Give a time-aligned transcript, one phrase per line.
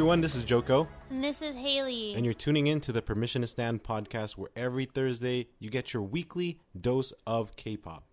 [0.00, 2.14] everyone, this is Joko, And this is Haley.
[2.14, 5.92] and you're tuning in to the Permission to Stand podcast, where every Thursday you get
[5.92, 8.04] your weekly dose of K pop.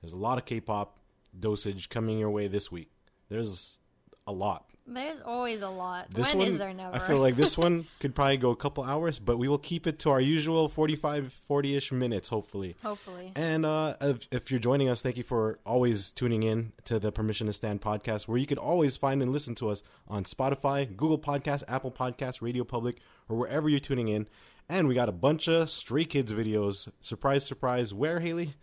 [0.00, 1.00] There's a lot of K pop
[1.38, 2.90] dosage coming your way this week.
[3.28, 3.78] There's
[4.26, 4.74] a lot.
[4.86, 6.12] There's always a lot.
[6.12, 6.94] This when one, is there never?
[6.96, 9.86] I feel like this one could probably go a couple hours, but we will keep
[9.86, 12.76] it to our usual 45, 40 ish minutes, hopefully.
[12.82, 13.32] Hopefully.
[13.34, 17.10] And uh, if, if you're joining us, thank you for always tuning in to the
[17.10, 20.94] Permission to Stand podcast, where you can always find and listen to us on Spotify,
[20.94, 22.98] Google Podcasts, Apple Podcasts, Radio Public,
[23.28, 24.26] or wherever you're tuning in.
[24.68, 26.90] And we got a bunch of Stray Kids videos.
[27.00, 27.94] Surprise, surprise.
[27.94, 28.54] Where, Haley?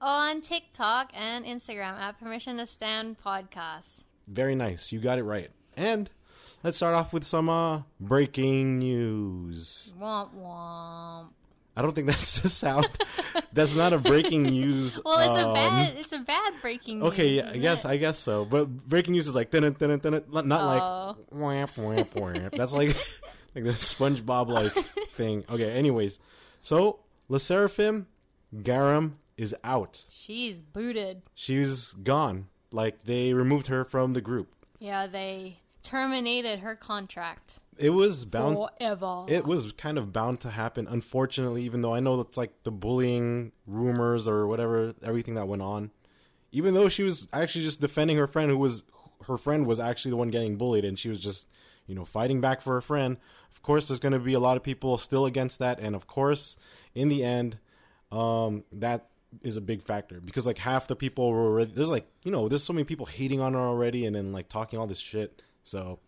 [0.00, 4.02] On TikTok and Instagram at Permission to Stand Podcast.
[4.26, 4.92] Very nice.
[4.92, 5.50] You got it right.
[5.76, 6.10] And
[6.62, 9.92] let's start off with some uh, breaking news.
[10.00, 11.28] Womp womp.
[11.78, 12.88] I don't think that's the sound.
[13.52, 14.98] that's not a breaking news.
[15.04, 15.96] Well, it's a um, bad.
[15.98, 17.02] It's a bad breaking.
[17.02, 17.88] Okay, news, yeah, I guess it?
[17.88, 18.46] I guess so.
[18.46, 21.16] But breaking news is like dun dun dun not Oh.
[21.18, 22.50] like wham wham wham.
[22.52, 22.88] That's like
[23.54, 24.72] like the SpongeBob like
[25.10, 25.44] thing.
[25.50, 26.18] Okay, anyways,
[26.62, 28.06] so LE SSERAFIM
[28.54, 30.02] Garam is out.
[30.10, 31.20] She's booted.
[31.34, 32.46] She's gone.
[32.76, 34.48] Like they removed her from the group.
[34.78, 38.54] Yeah, they terminated her contract It was bound.
[38.56, 39.24] forever.
[39.28, 40.86] It was kind of bound to happen.
[40.86, 45.62] Unfortunately, even though I know that's like the bullying rumors or whatever, everything that went
[45.62, 45.90] on.
[46.52, 48.84] Even though she was actually just defending her friend, who was
[49.26, 51.48] her friend was actually the one getting bullied, and she was just
[51.86, 53.16] you know fighting back for her friend.
[53.52, 56.06] Of course, there's going to be a lot of people still against that, and of
[56.06, 56.58] course,
[56.94, 57.58] in the end,
[58.12, 59.08] um, that
[59.42, 62.48] is a big factor because like half the people were already, there's like you know
[62.48, 65.42] there's so many people hating on her already, and then like talking all this shit.
[65.64, 65.98] So,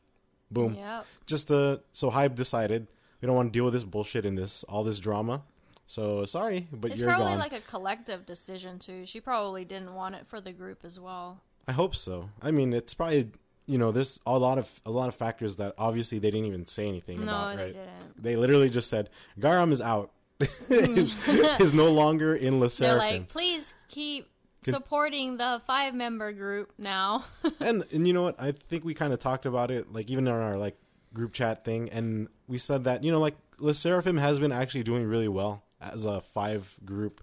[0.50, 1.06] boom Yep.
[1.26, 2.86] just uh so HYBE decided
[3.20, 5.42] we don't want to deal with this bullshit and this all this drama
[5.86, 9.04] so sorry but It's you're probably gone like a collective decision too.
[9.04, 11.40] She probably didn't want it for the group as well.
[11.66, 13.30] i hope so i mean it's probably
[13.66, 16.66] you know there's a lot of a lot of factors that obviously they didn't even
[16.66, 18.22] say anything No, about they right didn't.
[18.22, 19.10] they literally just said
[19.40, 20.10] garam is out
[20.70, 22.68] is no longer in La.
[22.68, 24.28] They're like, please keep
[24.62, 27.24] supporting the five member group now.
[27.60, 30.26] and and you know what i think we kind of talked about it like even
[30.26, 30.76] in our like
[31.14, 34.82] group chat thing and we said that you know like LE SSERAFIM has been actually
[34.82, 37.22] doing really well as a five group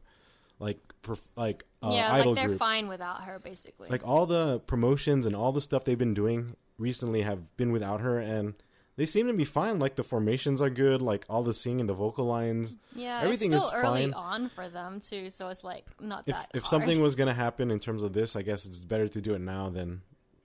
[0.60, 3.90] like perf- like uh, yeah, like they're group fine without her basically.
[3.90, 8.02] like all the promotions and all the stuff they've been doing recently have been without
[8.02, 8.56] her and
[8.98, 11.90] they seem to be fine like the formations are good like all the singing and
[11.90, 14.14] the vocal lines yeah, everything it's still is early fine.
[14.14, 16.50] on for them too, so it's like not if that.
[16.54, 16.70] if hard.
[16.70, 19.40] something was gonna happen in terms of this i guess it's better to do it
[19.42, 20.02] now than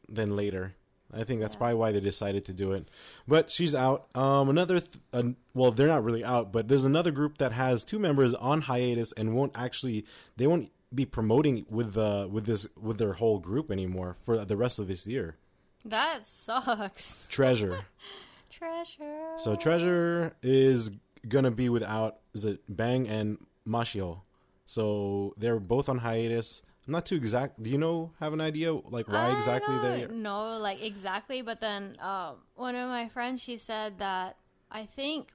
[0.09, 0.75] than later
[1.15, 1.59] i think that's Yeah.
[1.59, 2.89] probably why they decided to do it
[3.29, 5.23] but she's out um another th- uh,
[5.55, 9.13] well they're not really out but there's another group that has two members on hiatus
[9.13, 10.05] and won't actually
[10.37, 14.57] they won't be promoting with the with this with their whole group anymore for the
[14.57, 15.37] rest of this year
[15.85, 17.27] that sucks.
[17.29, 17.81] treasure
[18.51, 19.33] Treasure.
[19.37, 20.91] So Treasure is
[21.29, 24.21] gonna be without is it Bang and Mashiho.
[24.67, 26.63] So they're both on hiatus.
[26.87, 27.63] I'm not too exact.
[27.63, 30.07] Do you know have an idea like why I exactly they?
[30.15, 34.37] know like exactly, but then um, one of my friends she said that
[34.71, 35.33] I think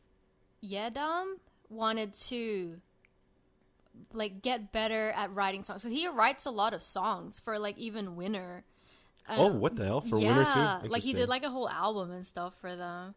[0.63, 1.35] Yedam
[1.69, 2.81] wanted to
[4.13, 5.81] like get better at writing songs.
[5.81, 8.63] So he writes a lot of songs for like even Winner.
[9.29, 10.89] Oh, what the hell for yeah, winter too?
[10.89, 13.15] like he did like a whole album and stuff for them.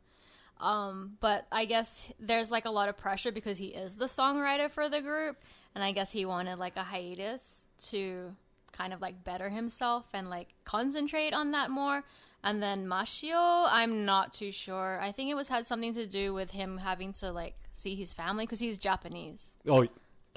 [0.61, 4.71] Um, but I guess there's like a lot of pressure because he is the songwriter
[4.71, 5.37] for the group,
[5.75, 8.35] and I guess he wanted like a hiatus to
[8.73, 12.05] kind of like better himself and like concentrate on that more.
[12.43, 14.99] And then Mashiho, I'm not too sure.
[15.03, 18.13] I think it was had something to do with him having to like see his
[18.13, 19.55] family because he's Japanese.
[19.69, 19.87] Oh,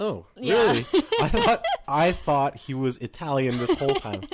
[0.00, 0.54] oh, Yeah.
[0.54, 0.86] really?
[1.20, 4.22] I thought I thought he was Italian this whole time.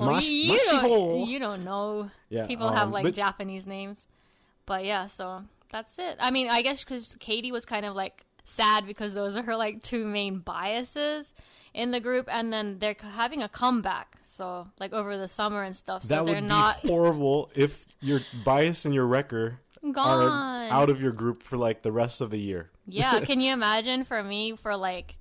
[0.00, 2.10] Well, Mash- you, you don't, you don't know.
[2.28, 4.06] Yeah, People have um, like but- Japanese names.
[4.66, 6.16] But yeah, so that's it.
[6.20, 9.56] I mean, I guess because Katie was kind of like sad because those are her
[9.56, 11.34] like two main biases
[11.74, 14.16] in the group, and then they're having a comeback.
[14.24, 16.02] So like over the summer and stuff.
[16.02, 19.58] So that they're would be not horrible if your bias and your wrecker
[19.96, 22.70] are out of your group for like the rest of the year.
[22.86, 25.16] yeah, can you imagine for me for like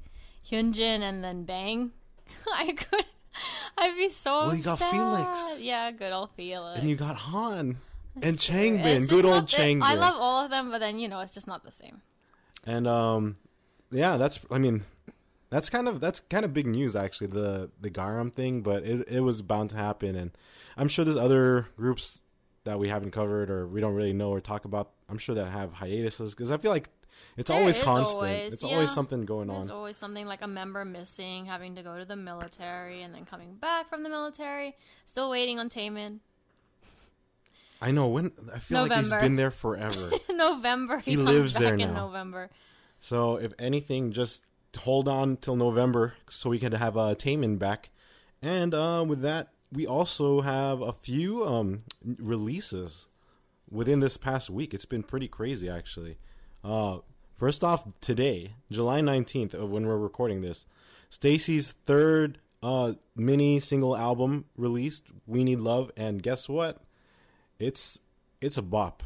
[0.50, 1.92] Hyunjin and then Bang?
[2.54, 3.06] I could.
[3.78, 4.48] I'd be so.
[4.48, 4.80] Well, you got.
[4.80, 5.62] Felix.
[5.62, 6.80] Yeah, good old Felix.
[6.80, 7.78] And you got Han
[8.22, 9.84] and Changbin, It's good old the- Changbin.
[9.84, 12.02] I love all of them, but then you know it's just not the same.
[12.66, 13.36] And um,
[13.92, 14.84] yeah, that's I mean,
[15.50, 19.08] that's kind of that's kind of big news actually the the Garam thing, but it
[19.08, 20.32] it was bound to happen, and
[20.78, 22.22] I'm sure there's other groups
[22.66, 24.92] that we haven't covered or we don't really know or talk about.
[25.08, 26.90] I'm sure that have hiatuses because I feel like
[27.38, 28.18] it's There always constant.
[28.18, 29.62] always, it's always something going There's on.
[29.68, 33.25] There's always something like a member missing, having to go to the military, and then
[33.25, 34.75] coming back from the military,
[35.06, 36.19] still waiting on Taemin.
[37.81, 40.12] I know when I feel like he's been there forever.
[40.30, 41.00] November.
[41.00, 42.07] He, He lives there in now.
[42.07, 42.50] November.
[43.00, 44.44] so if anything, just
[44.77, 47.89] hold on till November so we can have uh, Taemin back.
[48.42, 53.07] And uh, with that, we also have a few um, releases
[53.69, 54.74] within this past week.
[54.74, 56.18] It's been pretty crazy, actually.
[56.63, 56.98] Uh,
[57.39, 60.65] first off, today, July 19th, of when we're recording this,
[61.09, 65.91] STAYC's third uh, mini single album released, We Need Love.
[65.97, 66.83] And guess what?
[67.57, 68.00] It's
[68.41, 69.03] it's a bop.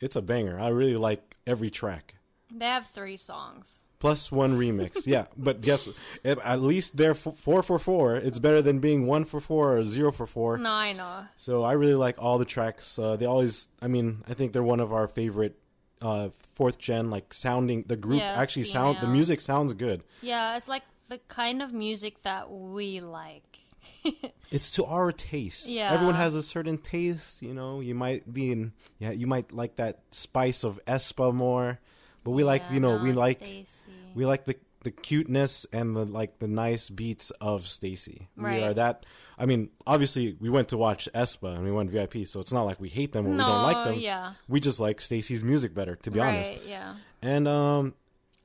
[0.00, 0.58] It's a banger.
[0.60, 2.14] I really like every track
[2.54, 3.84] They have three songs.
[3.98, 5.06] plus one remix.
[5.06, 5.88] yeah, but guess
[6.24, 8.16] at at least they're four for four.
[8.16, 10.58] It's better than being one for four or zero for four.
[10.58, 11.24] No, I know.
[11.36, 12.98] So I really like all the tracks.
[12.98, 15.58] Uh, they always, I mean, I think they're one of our favorite
[16.02, 17.10] uh, fourth gen.
[17.10, 18.98] Like sounding, the group Yeah, actually sound.
[19.00, 20.02] The music sounds good.
[20.22, 23.42] Yeah, it's like the kind of music that we like.
[24.50, 25.66] It's to our taste.
[25.66, 25.92] Yeah.
[25.92, 27.42] everyone has a certain taste.
[27.42, 28.72] You know, you might be in.
[28.98, 31.80] Yeah, you might like that spice of aespa more,
[32.22, 33.66] but we like, Yeah, you know, no, we like STAYC.
[34.14, 34.54] we like the
[34.86, 38.28] the cuteness and the like the nice beats of STAYC.
[38.36, 38.62] We Right.
[38.62, 39.04] are that.
[39.36, 42.62] I mean, obviously, we went to watch aespa and we went VIP, so it's not
[42.62, 43.98] like we hate them or we don't like them.
[43.98, 44.34] yeah.
[44.48, 46.52] We just like STAYC's music better, to be honest.
[46.66, 46.94] Yeah.
[47.20, 47.94] And um,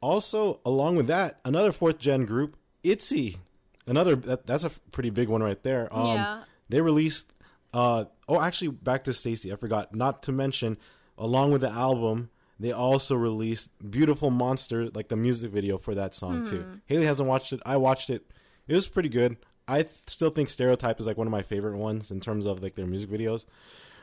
[0.01, 3.37] also along with that, another fourth gen group, Itzy,
[3.85, 5.87] another that, that's a pretty big one right there.
[5.95, 6.43] Um, Yeah.
[6.69, 7.31] They released.
[7.73, 9.53] Uh, oh, actually, back to STAYC.
[9.53, 10.77] I forgot not to mention,
[11.17, 12.29] along with the album,
[12.61, 16.61] they also released "Beautiful Monster," like the music video for that song too.
[16.61, 16.73] Hmm.
[16.85, 17.61] Haley hasn't watched it.
[17.65, 18.25] I watched it.
[18.67, 19.37] It was pretty good.
[19.67, 22.61] I th- still think Stereotype is like one of my favorite ones in terms of
[22.61, 23.45] like their music videos.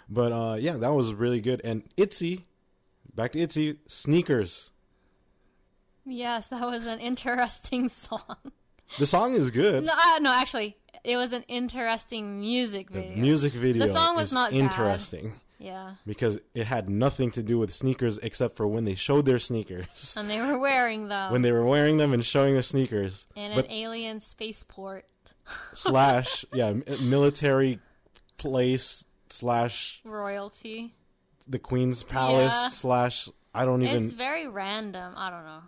[0.08, 1.60] But uh, yeah, that was really good.
[1.62, 2.46] And Itzy,
[3.14, 4.70] back to Itzy, sneakers.
[6.04, 8.36] Yes, that was an interesting song.
[8.98, 9.84] The song is good.
[9.84, 13.16] No, uh, no, actually, it was an interesting music the video.
[13.18, 14.58] music video The song was not bad.
[15.58, 19.38] Yeah, because it had nothing to do with sneakers except for when they showed their
[19.38, 20.14] sneakers.
[20.16, 23.26] and they were wearing them when they were wearing them and showing their sneakers.
[23.34, 25.04] in but an alien spaceport.
[25.74, 27.80] slash yeah, military
[28.36, 30.94] place slash Royalty.
[31.46, 32.68] the Queen's Palace Yeah.
[32.68, 35.14] slash I don't even It's very random.
[35.16, 35.62] I don't know.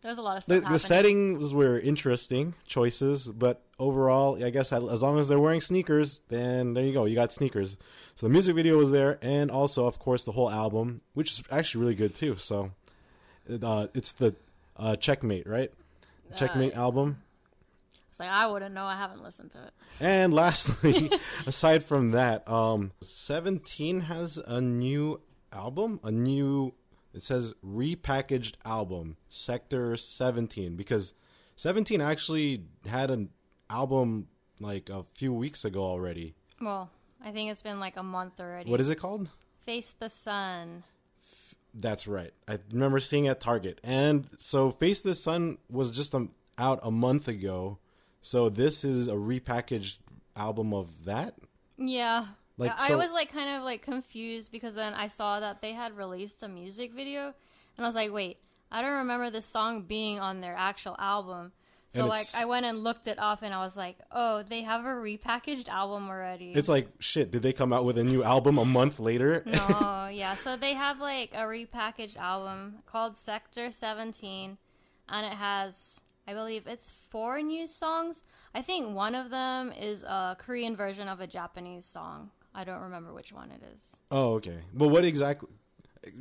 [0.00, 0.78] There's a lot of stuff the happening.
[0.78, 6.74] settings were interesting choices, but overall, I guess as long as they're wearing sneakers, then
[6.74, 7.76] there you go, you got sneakers.
[8.14, 11.42] So the music video was there, and also, of course, the whole album, which is
[11.50, 12.36] actually really good too.
[12.36, 12.70] So
[13.48, 14.34] it, uh, it's the
[14.76, 15.72] uh, Checkmate, right?
[16.36, 17.18] Checkmate album.
[18.10, 18.84] It's like I wouldn't know.
[18.84, 19.72] I haven't listened to it.
[20.00, 21.10] And lastly,
[21.46, 25.20] aside from that, um, Seventeen has a new
[25.52, 26.74] album, a new.
[27.14, 31.14] It says repackaged album, Sector Seventeen, because
[31.56, 33.30] Seventeen actually had an
[33.70, 34.28] album
[34.60, 36.34] like a few weeks ago already.
[36.60, 36.90] Well,
[37.24, 38.70] I think it's been like a month already.
[38.70, 39.28] What is it called?
[39.64, 40.84] Face the Sun.
[41.74, 42.32] That's right.
[42.46, 43.80] I remember seeing it at Target.
[43.84, 47.78] And so Face the Sun was just um, out a month ago.
[48.22, 49.96] So this is a repackaged
[50.36, 51.34] album of that.
[51.76, 52.26] Yeah.
[52.58, 55.72] Like, I I was like kind of like confused because then I saw that they
[55.72, 57.32] had released a music video
[57.76, 58.38] and I was like, wait,
[58.70, 61.52] I don't remember this song being on their actual album.
[61.90, 64.84] So like I went and looked it up and I was like, oh, they have
[64.84, 66.52] a repackaged album already.
[66.52, 67.30] It's like shit.
[67.30, 69.42] Did they come out with a new album a month later?
[69.46, 70.34] no, yeah.
[70.34, 74.58] So they have like a repackaged album called Sector 17
[75.08, 78.22] and it has I believe it's four new songs.
[78.54, 82.30] I think one of them is a Korean version of a Japanese song.
[82.58, 83.80] I don't remember which one it is.
[84.10, 84.58] oh, okay.
[84.74, 85.48] But what exactly?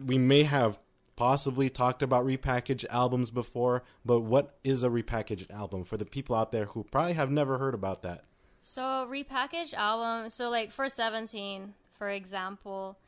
[0.05, 0.77] We may have
[1.15, 6.35] possibly talked about repackaged albums before, but what is a repackaged album for the people
[6.35, 8.23] out there who probably have never heard about that?
[8.61, 10.29] So repackaged album.
[10.29, 12.99] So like for seventeen, for example,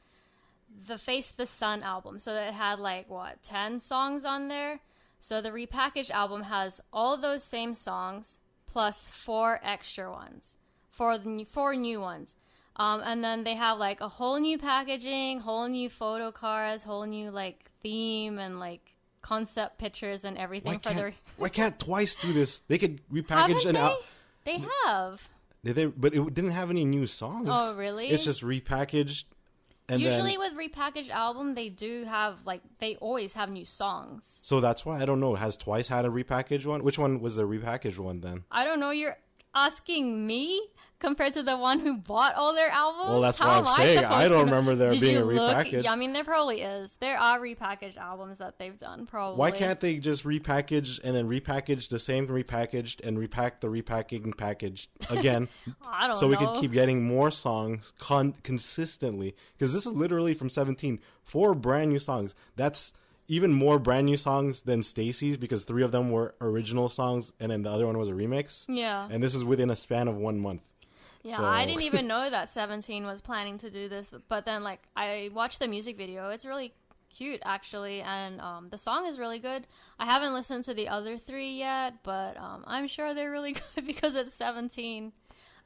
[0.88, 2.18] the Face the Sun album.
[2.18, 4.80] So it had like what ten songs on there.
[5.20, 10.56] So the repackaged album has all those same songs plus four extra ones,
[10.90, 12.36] four four new ones.
[12.80, 17.06] Um, and then they have like a whole new packaging, whole new photo cards, whole
[17.06, 21.14] new like theme and like concept pictures and everything Why for can't, their.
[21.38, 22.62] why can't Twice do this?
[22.70, 24.00] They could repackage an album.
[24.46, 25.30] They have.
[25.64, 25.86] Did they?
[25.88, 27.50] But it didn't have any new songs.
[27.52, 28.08] Oh, really?
[28.08, 29.26] It's just repackaged.
[29.90, 34.40] And Usually then, with repackaged album, they do have like they always have new songs.
[34.42, 35.36] so that's why I don't know.
[35.36, 36.84] Has Twice had a repackaged one?
[36.84, 38.46] Which one was the repackaged one then?
[38.52, 38.92] I don't know.
[38.92, 39.18] You're
[39.54, 40.62] asking me
[41.00, 43.10] compared to the one who bought all their albums?
[43.10, 45.24] Well, that's How why am I'm saying supposed I don't remember there Did being you
[45.24, 45.56] a look?
[45.58, 45.84] repackage.
[45.84, 46.96] Yeah, I mean there probably is.
[47.00, 49.06] There are repackaged albums that they've done.
[49.06, 49.38] Probably.
[49.40, 54.34] Why can't they just repackage and then repackage the same repackaged and repack the repacking
[54.34, 55.48] package again?
[55.90, 56.52] I don't so we know.
[56.54, 61.90] could keep getting more songs con- consistently because this is literally from 17 four brand
[61.92, 62.94] new songs that's
[63.28, 67.52] even more brand new songs than STAYC's because three of them were original songs and
[67.52, 69.08] then the other one was a remix Yeah.
[69.12, 70.68] and this is within a span of one month
[71.24, 74.64] Yeah, So- I didn't even know that 17 was planning to do this, but then
[74.64, 76.30] like I watched the music video.
[76.30, 76.74] It's really
[77.10, 79.66] cute actually, and um, the song is really good.
[80.00, 83.86] I haven't listened to the other three yet, but um, I'm sure they're really good
[83.86, 85.12] because it's 17.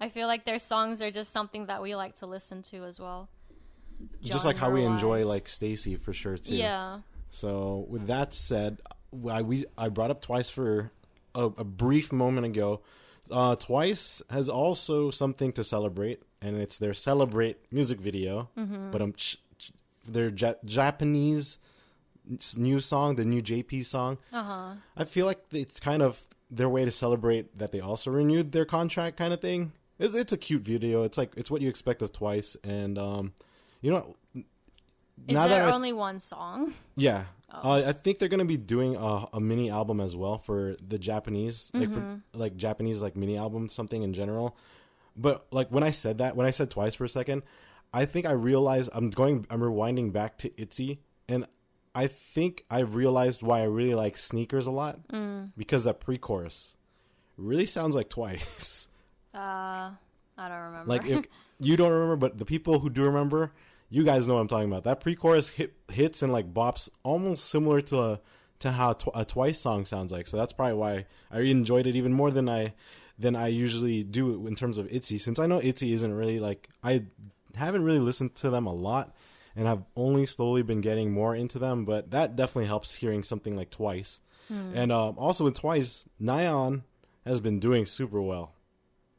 [0.01, 2.99] I feel like their songs are just something that we like to listen to as
[2.99, 3.29] well.
[4.21, 6.99] just like how we enjoy like STAYC for sure too Yeah.
[7.29, 8.79] So with that said,
[9.29, 10.91] I we I brought up twice for
[11.35, 12.81] a, a brief moment ago.
[13.33, 18.49] Uh, twice has also something to celebrate, and it's their celebrate music video.
[18.91, 19.71] But um, ch- ch-
[20.07, 21.57] their ja- Japanese
[22.55, 24.17] new song, the new JP song.
[24.31, 24.73] Uh huh.
[24.95, 26.21] I feel like it's kind of
[26.51, 29.71] their way to celebrate that they also renewed their contract, kind of thing.
[29.99, 31.03] It, it's a cute video.
[31.03, 33.33] It's like it's what you expect of Twice, and um,
[33.81, 34.15] you know.
[35.27, 36.73] Is there only one song?
[36.95, 37.25] yeah.
[37.53, 37.71] Oh.
[37.71, 40.97] Uh, I think they're gonna be doing a, a mini album as well for the
[40.97, 42.15] Japanese, like Mm-hmm.
[42.33, 44.57] for like Japanese like mini album something in general.
[45.15, 47.43] But like when I said that, when I said twice for a second,
[47.93, 51.45] I think I realized I'm going, I'm rewinding back to Itzy, and
[51.93, 55.51] I think I realized why I really like sneakers a lot Mm.
[55.55, 56.75] because that pre-chorus
[57.37, 58.87] really sounds like twice.
[59.35, 59.89] Uh,
[60.37, 60.89] I don't remember.
[60.89, 61.25] like if
[61.59, 63.51] you don't remember, but the people who do remember,
[63.93, 64.85] you guys know what I'm talking about.
[64.85, 68.19] That pre-chorus hit, hits and like bops almost similar to
[68.57, 70.25] to how tw- a Twice song sounds like.
[70.25, 72.73] So that's probably why I enjoyed it even more than I
[73.19, 75.19] than I usually do in terms of Itzy.
[75.19, 77.03] Since I know Itzy isn't really like I
[77.53, 79.15] haven't really listened to them a lot,
[79.55, 81.85] and I've only slowly been getting more into them.
[81.85, 84.21] But that definitely helps hearing something like Twice.
[84.75, 86.81] And um, also with Twice, Nayeon
[87.27, 88.53] has been doing super well.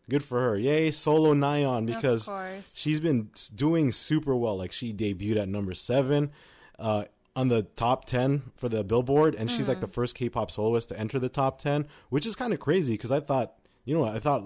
[0.09, 0.59] Good for her.
[0.59, 2.27] Yay, solo Nayeon because
[2.75, 4.57] she's been doing super well.
[4.59, 6.31] Like she debuted at number seven
[6.79, 10.91] uh, on the top ten for the Billboard, and she's like the first K-pop soloist
[10.91, 13.55] to enter the top ten, which is kind of crazy because I thought,
[13.87, 14.45] you know, what, I thought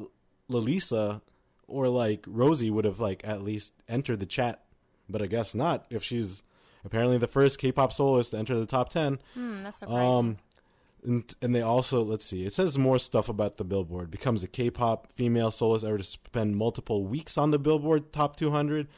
[0.49, 1.21] Lalisa
[1.67, 4.63] or like Rosie would have like at least entered the chat,
[5.09, 5.87] but I guess not.
[5.91, 6.43] If she's
[6.85, 10.13] apparently the first K-pop soloist to enter the top ten, Hmm, that's surprising.
[10.13, 10.37] um,
[11.05, 12.45] and, and they also let's see.
[12.45, 14.11] It says more stuff about the Billboard.
[14.11, 18.89] Becomes a K-pop female soloist ever to spend multiple weeks on the Billboard Top 200,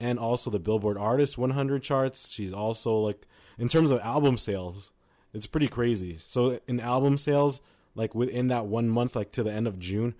[0.00, 2.30] and also the Billboard Artist 100 charts.
[2.30, 3.26] She's also like
[3.58, 4.90] in terms of album sales,
[5.32, 6.16] it's pretty crazy.
[6.18, 7.60] So in album sales,
[7.94, 10.14] like within that one month, like to the end of June,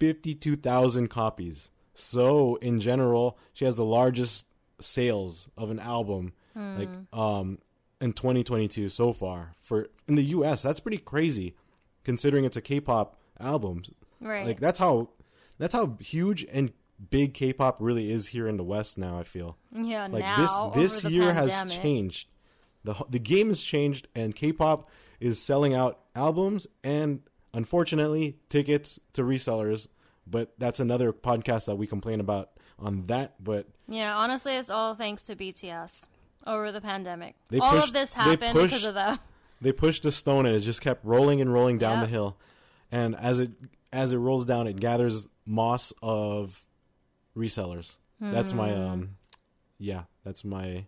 [0.00, 1.70] 52,000 copies.
[1.94, 4.46] So in general, she has the largest
[4.80, 6.32] sales of an album
[6.78, 7.58] like um
[8.00, 10.62] in 2022 so far for in the US.
[10.62, 11.54] That's pretty crazy
[12.04, 13.82] considering it's a K-pop album.
[14.20, 14.46] right.
[14.46, 15.10] Like that's how
[15.58, 16.72] that's how huge and
[17.10, 19.56] big K-pop really is here in the West now, I feel.
[19.72, 21.54] yeah, Like now this this year pandemic.
[21.72, 22.28] has changed.
[22.84, 24.88] The the game has changed and K-pop
[25.20, 27.20] is selling out albums and
[27.52, 29.88] unfortunately tickets to resellers,
[30.26, 34.94] but that's another podcast that we complain about on that, but Yeah, honestly, it's all
[34.94, 36.04] thanks to BTS
[36.46, 37.34] over the pandemic.
[37.48, 39.18] They all pushed- of this happened pushed- because of them.
[39.60, 42.00] they pushed the stone and it just kept rolling and rolling down Yep.
[42.02, 42.36] the hill
[42.92, 43.50] and as it
[43.92, 46.64] as it rolls down it gathers moss of
[47.36, 48.80] resellers that's my Hmm.
[48.80, 49.08] um
[49.78, 50.84] yeah that's my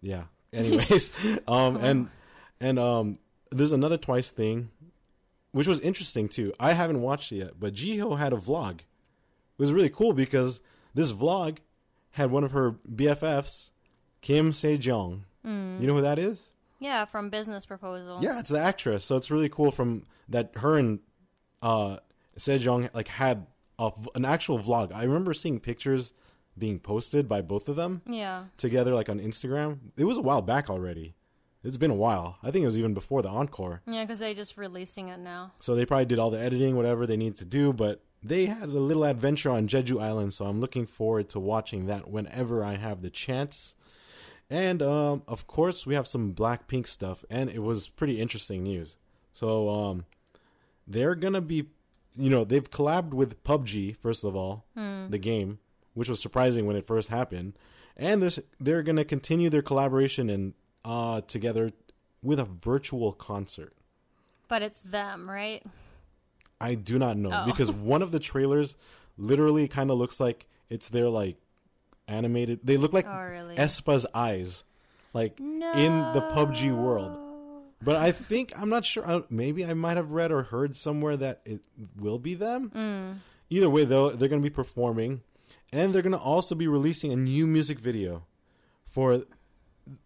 [0.00, 1.12] yeah anyways
[1.48, 2.08] um and
[2.60, 3.14] and um
[3.50, 4.70] there's another twice thing
[5.52, 8.84] which was interesting too i haven't watched it yet but Jihyo had a vlog it
[9.58, 10.60] was really cool because
[10.94, 11.58] this vlog
[12.12, 13.70] had one of her bffs
[14.20, 15.80] Kim Sejeong Hmm.
[15.80, 18.18] you know who that is Yeah, from Business Proposal.
[18.22, 19.04] yeah, it's the actress.
[19.04, 21.00] So it's really cool from that her and
[21.62, 21.98] uh
[22.38, 23.46] Sejeong like had
[23.78, 24.92] a, an actual vlog.
[24.92, 26.12] I remember seeing pictures
[26.58, 28.44] being posted by both of them Yeah.
[28.56, 29.78] together like on Instagram.
[29.96, 31.14] It was a while back already.
[31.62, 32.38] It's been a while.
[32.42, 33.82] I think it was even before the encore.
[33.86, 35.52] Yeah, because they're just releasing it now.
[35.58, 38.62] So they probably did all the editing, whatever they needed to do, but they had
[38.64, 42.76] a little adventure on Jeju Island, so I'm looking forward to watching that whenever I
[42.76, 43.74] have the chance.
[44.50, 48.96] And um, of course, we have some Blackpink stuff, and it was pretty interesting news.
[49.32, 50.04] So um,
[50.88, 51.66] they're gonna be,
[52.16, 55.60] you know, they've collabed with PUBG first of all, the game,
[55.94, 57.52] which was surprising when it first happened,
[57.96, 60.54] and this, they're gonna continue their collaboration and
[60.84, 61.70] uh, together
[62.22, 63.72] with a virtual concert.
[64.48, 65.62] But it's them, right?
[66.60, 67.46] I do not know Oh.
[67.46, 68.76] because one of the trailers
[69.16, 71.36] literally kind of looks like it's their like
[72.10, 72.60] animated.
[72.64, 73.56] They look like Oh, really?
[73.56, 74.64] aespa's eyes,
[75.14, 75.72] like no.
[75.72, 77.16] in the PUBG world.
[77.82, 79.06] But I think I'm not sure.
[79.08, 81.60] I, maybe I might have read or heard somewhere that it
[81.98, 82.70] will be them.
[82.74, 83.18] Mm.
[83.48, 85.22] Either way, though, they're going to be performing,
[85.72, 88.24] and they're going to also be releasing a new music video
[88.84, 89.22] for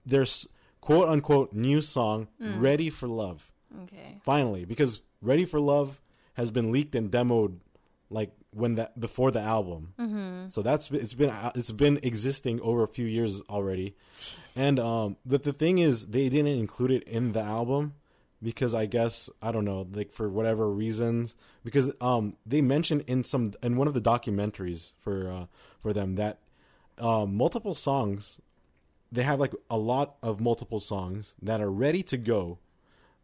[0.07, 0.25] their
[0.81, 2.61] quote unquote new song Mm.
[2.61, 3.51] "Ready for Love."
[3.85, 4.21] Okay.
[4.23, 6.01] Finally, because "Ready for Love"
[6.35, 7.59] has been leaked and demoed
[8.15, 9.93] like when that before the album.
[9.99, 10.49] Mm-hmm.
[10.49, 13.97] So that's it's been it's been existing over a few years already.
[14.57, 17.95] And um, but the thing is, they didn't include it in the album
[18.41, 21.35] because I guess I don't know, like for whatever reasons.
[21.65, 25.47] Because um, they mentioned in some in one of the documentaries for uh,
[25.83, 26.39] for them that
[26.99, 28.41] um, multiple songs,
[29.11, 32.59] they have like a lot of multiple songs that are ready to go,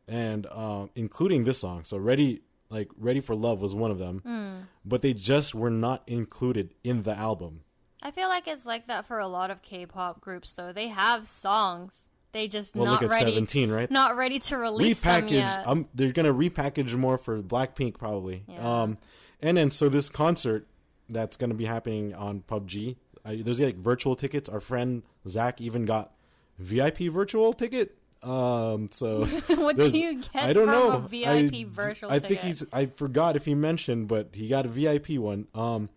[0.08, 1.84] and um, including this song.
[1.84, 6.02] So ready, like ready for love was one of them, but they just were not
[6.06, 7.60] included in the album.
[8.02, 10.72] I feel like it's like that for a lot of K-pop groups, though.
[10.72, 13.90] They have songs, they just Well, not look at ready, Seventeen, right?
[13.90, 15.30] not ready to release them repackage.
[15.32, 15.66] yet.
[15.66, 18.44] Um, they're gonna repackage more for Blackpink probably.
[18.48, 18.82] Yeah.
[18.82, 18.96] Um,
[19.42, 20.66] and then so this concert
[21.08, 22.96] that's gonna be happening on PUBG.
[23.24, 24.48] I, there's like virtual tickets.
[24.48, 26.12] Our friend Zach even got
[26.58, 27.96] VIP virtual ticket.
[28.22, 29.24] Um, so
[29.56, 30.92] what do you get I don't from know.
[30.92, 32.28] a VIP I, virtual I ticket?
[32.28, 32.66] think he's.
[32.72, 35.46] I forgot if he mentioned, but he got a VIP one.
[35.54, 35.88] Um,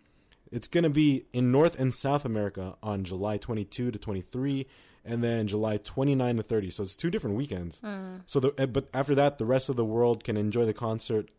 [0.52, 4.68] it's gonna be in North and South America on July 22 to 23,
[5.04, 6.70] and then July 29 to 30.
[6.70, 7.80] So it's two different weekends.
[7.80, 8.18] Hmm.
[8.26, 11.30] So the eh, but after that, the rest of the world can enjoy the concert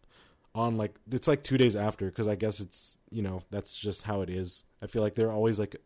[0.55, 4.03] on like it's like two days after because I guess it's you know that's just
[4.03, 4.64] how it is.
[4.83, 5.76] I feel like they're always like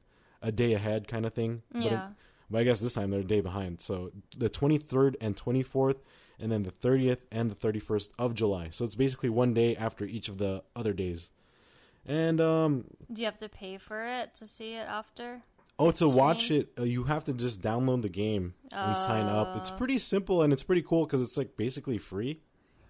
[0.43, 1.63] a day ahead kind of thing.
[1.73, 2.09] But it- Yeah.
[2.51, 3.81] But I guess this time they're a day behind.
[3.81, 5.97] So the 23rd and 24th,
[6.41, 8.69] and then the 30th and the 31st of July.
[8.71, 11.31] So it's basically one day after each of the other days.
[12.07, 15.43] And um, Do you have to pay for it to see it after?
[15.81, 19.57] oh, to watch it, uh, you have to just download the game and sign up.
[19.59, 19.77] It's Oh.
[19.77, 22.41] pretty simple and it's pretty cool because it's like basically free.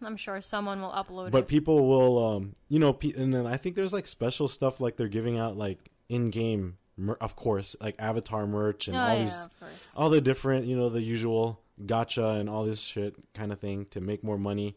[0.03, 1.49] I'm sure someone will upload But it.
[1.49, 4.97] people will, um, you know, pe- and then I think there's like special stuff like
[4.97, 9.21] they're giving out like in-game, mer- of course, like avatar merch and oh all yeah,
[9.21, 9.49] these
[9.97, 13.87] all the different, you know, the usual gacha and all this shit kind of thing
[13.91, 14.77] to make more money.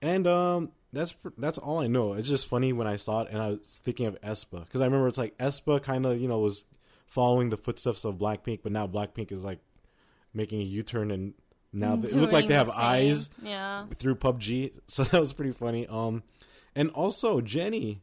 [0.00, 2.14] And um, that's that's all I know.
[2.14, 4.86] It's just funny when I saw it and I was thinking of aespa because I
[4.86, 6.64] remember it's like aespa kind of you know was
[7.06, 9.58] following the footsteps of Blackpink, but now Blackpink is like
[10.34, 11.34] making a U turn and
[11.74, 13.86] now they, it look like they have the eyes Yeah.
[13.98, 14.72] through PUBG.
[14.88, 15.86] So that was pretty funny.
[15.86, 16.22] Um,
[16.74, 18.00] and also Jennie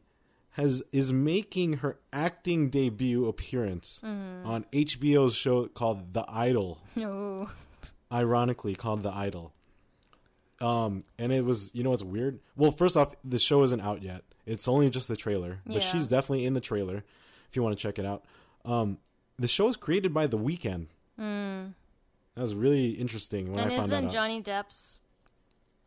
[0.60, 4.46] has is making her acting debut appearance Mm-hmm.
[4.46, 6.78] on HBO's show called The Idol.
[6.96, 7.48] No.
[8.12, 9.52] Ironically called The Idol.
[10.60, 12.38] Um, and it was you know what's weird?
[12.56, 14.22] Well, first off, the show isn't out yet.
[14.46, 15.80] It's only just the trailer, but Yeah.
[15.80, 17.02] she's definitely in the trailer
[17.48, 18.24] if you want to check it out.
[18.64, 18.98] Um,
[19.38, 20.86] the show is created by The Weeknd.
[21.18, 21.72] Mm.
[22.34, 24.10] That was really interesting when And I found isn't.
[24.10, 24.98] Johnny Depp's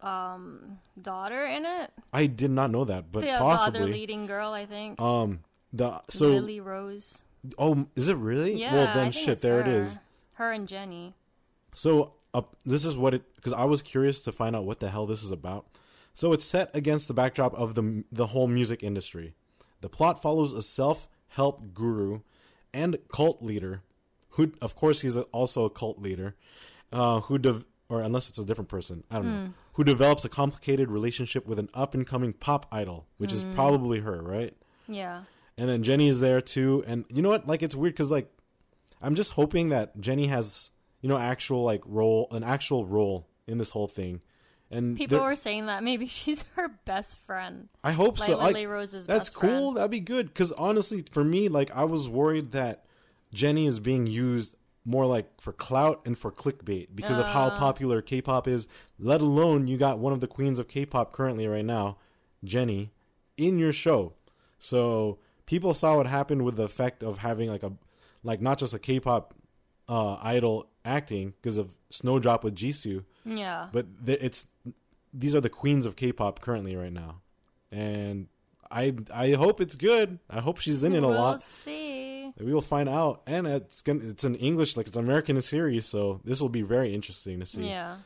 [0.03, 1.91] um daughter in it?
[2.11, 3.81] I did not know that, but the, the possibly.
[3.81, 4.99] other leading girl, I think.
[5.01, 5.39] Um,
[5.71, 7.23] the so Lily Rose.
[7.57, 8.55] oh, is it really?
[8.55, 8.73] Yeah.
[8.73, 9.61] well, then shit, there her.
[9.61, 9.97] it is.
[10.35, 11.15] Her and Jennie.
[11.73, 14.89] So uh, this is what it because I was curious to find out what the
[14.89, 15.67] hell this is about.
[16.13, 19.33] So it's set against the backdrop of the the whole music industry.
[19.81, 22.21] The plot follows a self-help guru
[22.73, 23.81] and cult leader,
[24.29, 26.35] who of course he's also a cult leader,
[26.91, 30.89] uh, who or unless it's a different person, I don't know, who develops a complicated
[30.89, 33.53] relationship with an up-and-coming pop idol, which is mm.
[33.53, 34.55] probably her, right?
[34.87, 35.23] Yeah.
[35.57, 36.83] and then Jennie is there too.
[36.85, 37.47] And you know what?
[37.47, 38.31] Like it's weird because like
[39.01, 43.57] I'm just hoping that Jennie has you know actual like role, an actual role in
[43.57, 44.21] this whole thing.
[44.71, 47.69] And People were saying that maybe she's her best friend.
[47.83, 48.37] I hope Like so.
[48.37, 49.49] Like, Lily Rose's that's best cool.
[49.49, 49.77] friend.
[49.77, 50.27] That'd be good.
[50.27, 52.85] Because honestly, for me, like I was worried that
[53.33, 57.57] Jennie is being used more like for clout and for clickbait because of how Uh.
[57.59, 58.67] popular K-pop is.
[58.99, 61.97] Let alone you got one of the queens of K-pop currently right now,
[62.43, 62.91] Jennie,
[63.37, 64.13] in your show.
[64.59, 67.71] So people saw what happened with the effect of having like a
[68.23, 69.33] like not just a K-pop
[69.89, 73.67] uh, idol acting because of Snowdrop with Jisoo, Yeah.
[73.71, 74.47] but th- it's
[75.13, 77.21] these are the queens of K-pop currently right now,
[77.71, 78.27] and
[78.71, 80.19] I I hope it's good.
[80.29, 81.41] I hope she's in it a we'll lot.
[81.41, 81.82] see.
[82.39, 86.21] We will find out, and it's gonna it's an English like it's American series, so
[86.23, 87.67] this will be very interesting to see.
[87.67, 87.97] Yeah.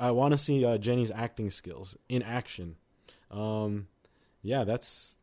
[0.00, 2.74] I want to see uh, Jennie's acting skills in action.
[3.30, 3.86] Um,
[4.42, 5.16] yeah, that's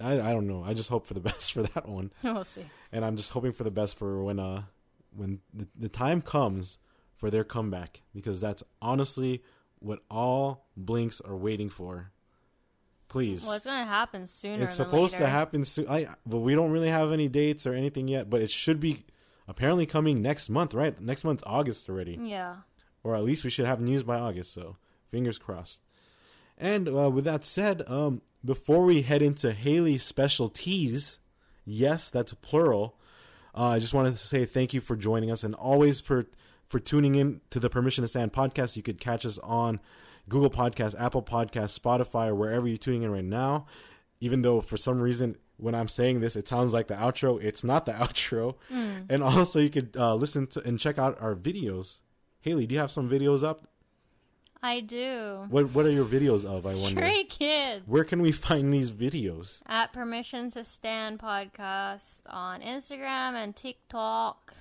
[0.00, 0.62] I I don't know.
[0.64, 2.64] I just hope for the best for that one we'll see.
[2.92, 4.62] and I'm just hoping for the best for when uh
[5.16, 6.78] when the, the time comes
[7.16, 9.42] for their comeback because that's honestly
[9.78, 12.10] what all blinks are waiting for.
[13.14, 13.44] Please.
[13.44, 14.64] Well, it's gonna happen sooner.
[14.64, 15.88] it's supposed to happen soon.
[15.88, 18.28] I, but we don't really have any dates or anything yet.
[18.28, 19.04] But it should be
[19.48, 21.00] apparently coming next month, right?
[21.00, 22.56] Next month's August already, Yeah.
[23.04, 24.52] or at least we should have news by August.
[24.52, 24.76] So
[25.10, 25.80] fingers crossed.
[26.58, 31.18] And uh, with that said, um, before we head into Haley's specialties,
[31.64, 32.96] yes, that's plural.
[33.56, 36.26] Uh, I just wanted to say thank you for joining us and always for
[36.66, 38.76] for tuning in to the Permission to Stand podcast.
[38.76, 39.78] You could catch us on
[40.28, 43.66] Google Podcasts, Apple Podcasts, Spotify, or wherever you're tuning in right now.
[44.20, 47.42] Even though for some reason when I'm saying this, it sounds like the outro.
[47.42, 48.56] It's not the outro.
[48.70, 52.00] And also, you could uh, listen to and check out our videos.
[52.40, 53.66] Haley, do you have some videos up?
[54.62, 55.44] I do.
[55.50, 56.64] What What are your videos of?
[56.64, 57.00] I wonder.
[57.00, 59.60] Stray Kids Where can we find these videos?
[59.66, 64.54] at Permission to Stand podcast on Instagram and TikTok.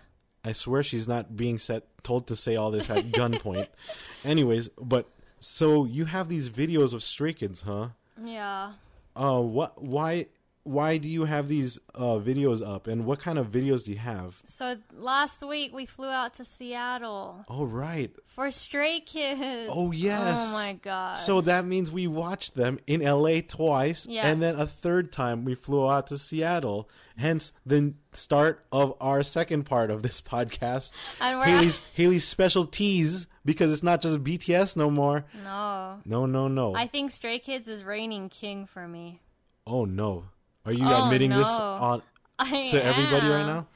[0.44, 3.68] I swear she's not being set told to say all this at gunpoint.
[4.26, 5.10] Anyways, but
[5.44, 7.90] so you have these videos of Stray Kids, huh?
[8.24, 8.74] Yeah.
[9.16, 9.82] Uh, what?
[9.82, 10.28] Why?
[10.66, 12.88] Why do you have these uh, videos up?
[12.88, 14.42] And what kind of videos do you have?
[14.46, 18.12] So last week we flew out to Seattle Oh, right.
[18.28, 19.70] for Stray Kids.
[19.70, 20.40] Oh, yes.
[20.40, 21.16] Oh my god.
[21.16, 24.26] So that means we watched them in LA twice, Yeah.
[24.26, 26.88] and then a third time we flew out to Seattle.
[27.18, 33.28] Hence the start of our second part of this podcast, and we're Haley's Haley's specialties,
[33.46, 35.26] because it's not just BTS no more.
[35.44, 36.00] no.
[36.06, 36.76] No, no, no.
[36.76, 39.22] I think Stray Kids is reigning king for me.
[39.68, 40.26] oh no,
[40.66, 42.02] are you Oh, admitting this on
[42.40, 43.68] I to everybody right now?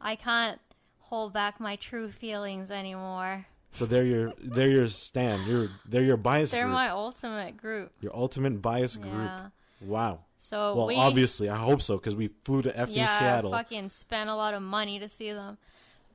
[0.00, 0.58] I can't
[0.98, 3.46] hold back my true feelings anymore.
[3.72, 5.46] So they're your they're your stand.
[5.46, 6.74] You're they're your bias They're group.
[6.74, 7.92] my ultimate group.
[8.00, 9.14] your ultimate bias group.
[9.14, 9.46] Yeah.
[9.80, 10.20] Wow.
[10.36, 13.50] So Well, we obviously, I hope so because we flew to effing yeah Seattle.
[13.52, 15.56] fucking spent a lot of money to see them.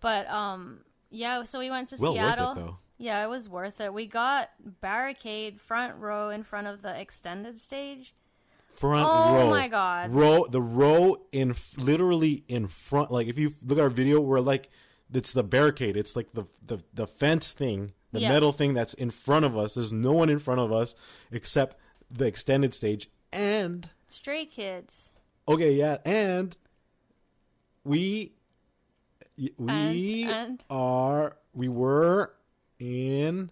[0.02, 2.48] But um yeah, so we went to well Seattle.
[2.50, 2.78] worth it though.
[2.98, 3.94] Yeah, it was worth it.
[3.94, 4.50] We got
[4.82, 8.14] barricade front row in front of the extended stage.
[8.76, 9.42] Front Oh row.
[9.44, 10.12] Oh my God.
[10.12, 13.12] Row the row in literally in front.
[13.12, 14.70] Like if you look at our video, we're like
[15.14, 15.96] it's the barricade.
[15.98, 18.30] It's like the the, the fence thing, the Yeah.
[18.30, 19.76] metal thing that's in front of us.
[19.76, 20.96] There's no one in front of us
[21.32, 21.78] except
[22.12, 25.14] the extended stage and Stray Kids.
[25.48, 26.56] Okay, yeah, and
[27.84, 28.34] we
[29.58, 30.64] we And- and?
[30.70, 32.34] are we were
[32.80, 33.50] in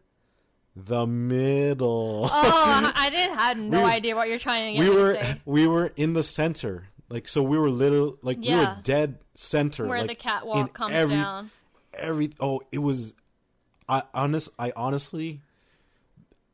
[0.75, 2.27] the middle.
[2.31, 5.37] Oh, I didn't had no We- idea what you're trying to get me were to
[5.45, 6.87] we were in the center.
[7.09, 10.93] Like so we were little like we were dead center Where like, the catwalk comes
[10.95, 11.51] every, down.
[11.93, 13.13] Every oh, it was
[13.87, 15.41] I honest I honestly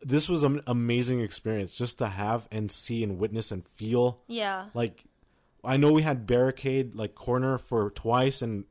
[0.01, 4.65] this was an amazing experience just to have and see and witness and feel Yeah.
[4.73, 5.03] like
[5.63, 8.65] I know we had barricade like corner for twice and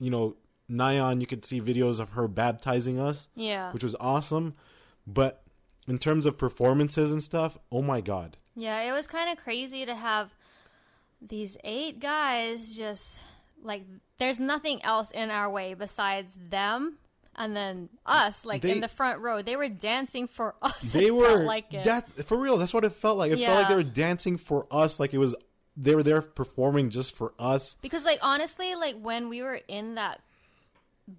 [0.00, 0.36] you know
[0.72, 3.72] Nayeon you could see videos of her baptizing us Yeah.
[3.72, 4.54] which was awesome
[5.06, 5.42] but
[5.88, 9.84] in terms of performances and stuff oh my god Yeah, it was kind of crazy
[9.84, 10.34] to have
[11.20, 13.20] these eight guys just
[13.62, 13.84] like
[14.18, 16.96] there's nothing else in our way besides them
[17.36, 19.40] and then us like They- in the front row.
[19.42, 20.92] They were dancing for us.
[20.92, 21.84] they it were like it.
[21.84, 24.66] that for real that's what it felt like it felt like they were dancing for
[24.70, 25.34] us like it was
[25.76, 29.94] they were there performing just for us because like honestly, like when we were in
[29.94, 30.20] that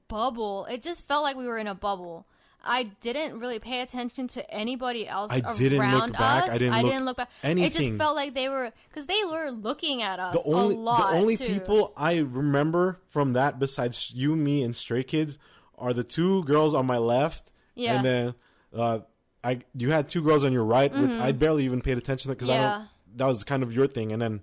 [0.08, 2.26] bubble, it just felt like we were in a bubble.
[2.66, 6.44] I didn't really pay attention to anybody else I didn't look around back.
[6.46, 6.50] us.
[6.52, 7.30] I didn't look look back.
[7.44, 7.68] Anything.
[7.70, 10.78] It just felt like they were because they were looking at us the only a
[10.78, 11.12] lot.
[11.12, 11.46] the only too.
[11.48, 15.38] people I remember from that besides you, me, and Stray Kids
[15.78, 17.96] are the two girls on my left, Yeah.
[17.96, 18.34] and then
[18.74, 19.00] uh,
[19.44, 20.90] I you had two girls on your right.
[20.94, 22.80] Which I barely even paid attention to because I Mm-hmm.
[22.80, 22.88] Don't.
[23.18, 24.42] That was kind of your thing, and then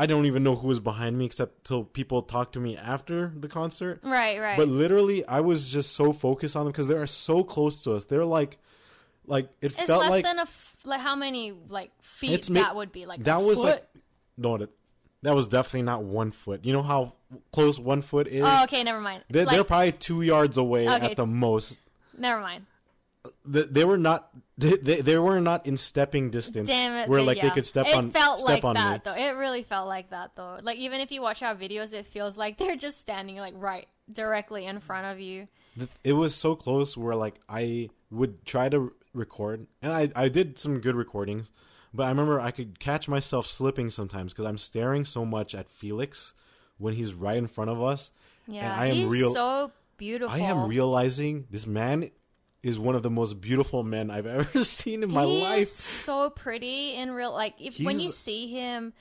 [0.00, 3.32] I don't even know who was behind me except till people talked to me after
[3.38, 4.00] the concert.
[4.02, 4.56] Right, right.
[4.56, 7.92] But literally, I was just so focused on them because they are so close to
[7.92, 8.06] us.
[8.06, 8.56] They're like,
[9.26, 12.48] like it It's felt less like than a f- like how many like feet It's
[12.48, 13.66] ma- that would be like that was foot?
[13.66, 13.84] like
[14.38, 14.70] no, that,
[15.20, 16.64] that was definitely not one foot.
[16.64, 17.12] You know how
[17.52, 18.42] close one foot is.
[18.46, 21.10] oh okay never mind They're, like, they're probably two yards away Okay.
[21.10, 21.78] at the most.
[22.16, 22.64] never mind
[23.44, 24.30] They, they were not.
[24.60, 26.68] They, they, were not in stepping distance.
[26.68, 27.44] damn it Where like yeah.
[27.44, 29.00] they could step it on felt step like on that me.
[29.10, 32.04] though it really felt like that though like even if you watch our videos it
[32.04, 35.48] feels like they're just standing like right directly in front of you
[36.04, 40.58] It was so close where like I would try to record, and I I did
[40.58, 41.50] some good recordings,
[41.94, 45.70] but I remember I could catch myself slipping sometimes because I'm staring so much at
[45.70, 46.34] Felix
[46.76, 48.10] when he's right in front of us.
[48.46, 52.10] yeah I am he's real- so beautiful I am realizing this man
[52.62, 55.30] is one of the most beautiful men I've ever seen in my life.
[55.30, 55.68] He's life.
[55.68, 58.92] so pretty in real like if when you see him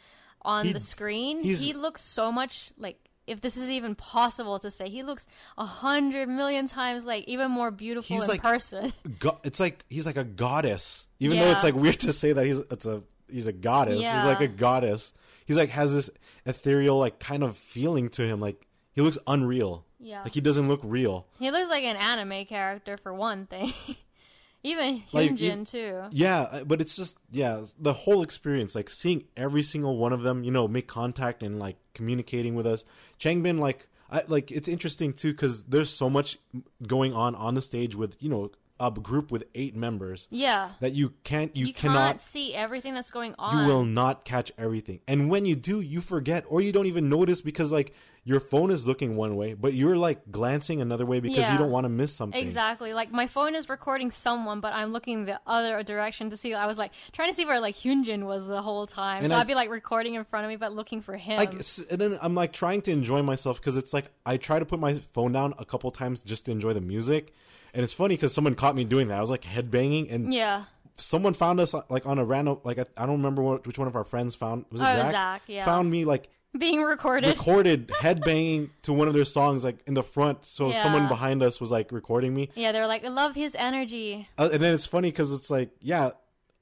[0.42, 4.72] on He- the screen he looks so much like if this is even possible to
[4.72, 8.92] say he looks a hundred million times like even more beautiful He's in like- person
[9.44, 12.60] it's like he's like a goddess, even though it's like weird to say that he's
[12.60, 14.02] it's a he's a goddess.
[14.02, 14.22] Yeah.
[14.22, 15.14] He's like a goddess.
[15.46, 16.10] He's like has this
[16.46, 18.40] ethereal like kind of feeling to him.
[18.40, 19.86] Like he looks unreal.
[20.00, 20.24] Yeah.
[20.24, 21.28] Like he doesn't look real.
[21.40, 23.74] He looks like an anime character for one thing.
[24.64, 26.04] Even Hyunjin too.
[26.12, 30.24] Yeah, uh, but it's just yeah, the whole experience, like seeing every single one of
[30.24, 32.84] them, you know, make contact and like communicating with us.
[33.18, 36.38] Changbin, like, I like it's interesting too because there's so much
[36.86, 40.70] going on on the stage with you know a group with eight members Yeah.
[40.80, 43.66] that you can't, you, You, cannot, can't see everything that's going on.
[43.68, 47.10] you will not catch everything, and when you do, you forget or you don't even
[47.10, 47.94] notice because like
[48.26, 51.54] your phone is looking one way, but you're like glancing another way because Yeah.
[51.54, 52.40] you don't want to miss something.
[52.40, 52.94] Exactly.
[52.94, 56.54] Like my phone is recording someone, but I'm looking the other direction to see.
[56.54, 59.24] I was like trying to see where like Hyunjin was the whole time.
[59.24, 61.38] And so I- I'd be like recording in front of me, but looking for him.
[61.38, 64.66] like and then i'm like trying to enjoy myself because it's like i try to
[64.66, 67.34] put my phone down a couple times just to enjoy the music
[67.74, 70.64] and it's funny because someone caught me doing that i was like headbanging and yeah.
[70.98, 73.88] someone found us like on a random like i, I don't remember what, which one
[73.88, 75.12] of our friends found was it Oh, zach?
[75.12, 75.66] Zach, yeah.
[75.66, 77.28] found me like Being recorded.
[77.38, 80.82] recorded headbanging to one of their songs like in the front so Yeah.
[80.84, 84.28] someone behind us was like recording me yeah, they were like, I love his energy.
[84.38, 86.12] uh, and then it's funny because it's like yeah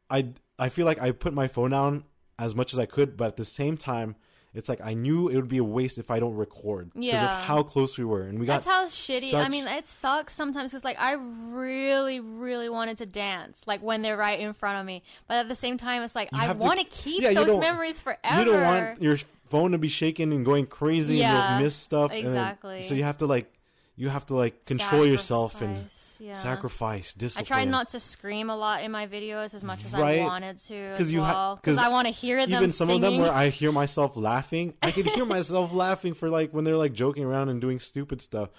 [0.09, 0.27] i
[0.59, 2.03] i feel like i put my phone down
[2.39, 4.15] as much as i could but at the same time
[4.57, 7.21] it's like i knew it would be a waste if i don't record because of
[7.21, 7.41] Yeah.
[7.43, 9.33] how close we were and we got That's how shitty.
[9.33, 14.01] I mean, it sucks sometimes because like I really, really wanted to dance like when
[14.01, 16.79] they're right in front of me, but at the same time, it's like I want
[16.79, 18.39] to keep Yeah, those memories forever.
[18.39, 19.17] you don't want your
[19.49, 22.83] phone to be shaking and going crazy and you'll miss stuff and then- exactly.
[22.83, 23.51] so you have to like
[23.95, 25.85] you have to like control yourself and
[26.19, 26.33] yeah.
[26.33, 29.93] sacrifice I discipline try not to scream a lot in my videos as much as
[29.93, 30.19] Right.
[30.21, 32.87] I wanted to because you well because 'cause I want to hear them even some
[32.87, 33.03] singing.
[33.03, 34.73] of them where I hear myself laughing.
[34.81, 38.21] I can hear myself laughing for like when they're like joking around and doing stupid
[38.21, 38.49] stuff.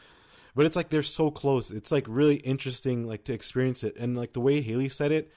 [0.55, 1.71] But it's like they're so close.
[1.71, 3.97] It's like really interesting like to experience it.
[3.97, 5.31] And like the way Haley said it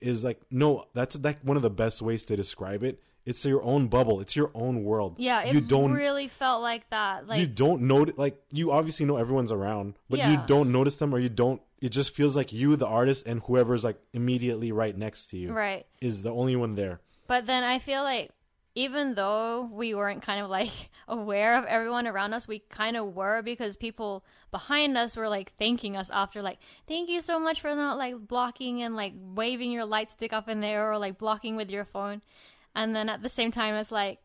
[0.00, 3.02] is like no, that's like one of the best ways to describe it.
[3.24, 4.20] It's your own bubble.
[4.20, 5.14] It's your own world.
[5.18, 7.26] yeah, it you don't really felt like that.
[7.26, 11.14] Like you don't know like you obviously know everyone's around, but you don't notice them
[11.14, 14.96] or you don't it just feels like you the artist and whoever's like immediately right
[14.96, 15.84] next to you right.
[16.00, 17.00] is the only one there.
[17.26, 18.30] But then I feel like
[18.74, 20.70] even though we weren't kind of like
[21.08, 25.52] aware of everyone around us, we kind of were because people behind us were like
[25.58, 29.70] thanking us after, like, thank you so much for not like blocking and like waving
[29.70, 32.22] your light stick up in the air or like blocking with your phone.
[32.74, 34.18] And then at the same time, it's like,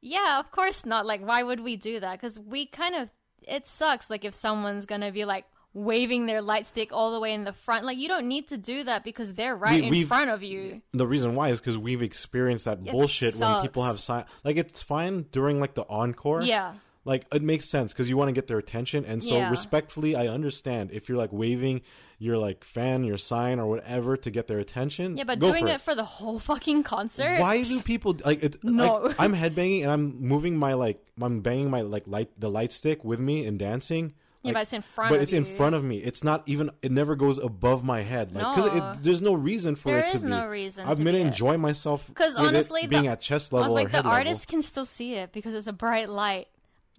[0.00, 1.06] yeah, of course not.
[1.06, 2.12] Like, why would we do that?
[2.12, 3.10] Because we kind of,
[3.42, 4.10] it sucks.
[4.10, 7.52] Like, if someone's gonna be like, Waving their light stick all the way in the
[7.52, 10.42] front, like you don't need to do that because they're right We- in front of
[10.42, 10.80] you.
[10.92, 14.28] the reason why is because we've experienced that It bullshit when people have sucks.
[14.32, 16.72] si- like it's fine during like the encore Yeah,
[17.04, 19.50] like it makes sense because you want to get their attention and so Yeah.
[19.50, 21.82] respectfully i understand if you're like waving
[22.20, 25.72] your like fan your sign or whatever to get their attention Yeah, but doing for
[25.74, 25.80] it.
[25.80, 27.38] for the whole fucking concert.
[27.40, 28.96] why do people like it No.
[29.04, 32.72] like, i'm headbanging and i'm moving my like i'm banging my like light the light
[32.72, 35.76] stick with me and dancing Yeah, but it's in front but of it's in front
[35.76, 38.90] of me it's not even it never goes above my head like because No.
[38.90, 41.18] it there's no reason for There it to is be no reason i'm gonna be
[41.20, 41.26] it.
[41.26, 43.98] enjoy myself 'Cause with it honestly, the- being at chest I level was like, the
[43.98, 44.10] level.
[44.10, 46.48] artist can still see it because it's a bright light.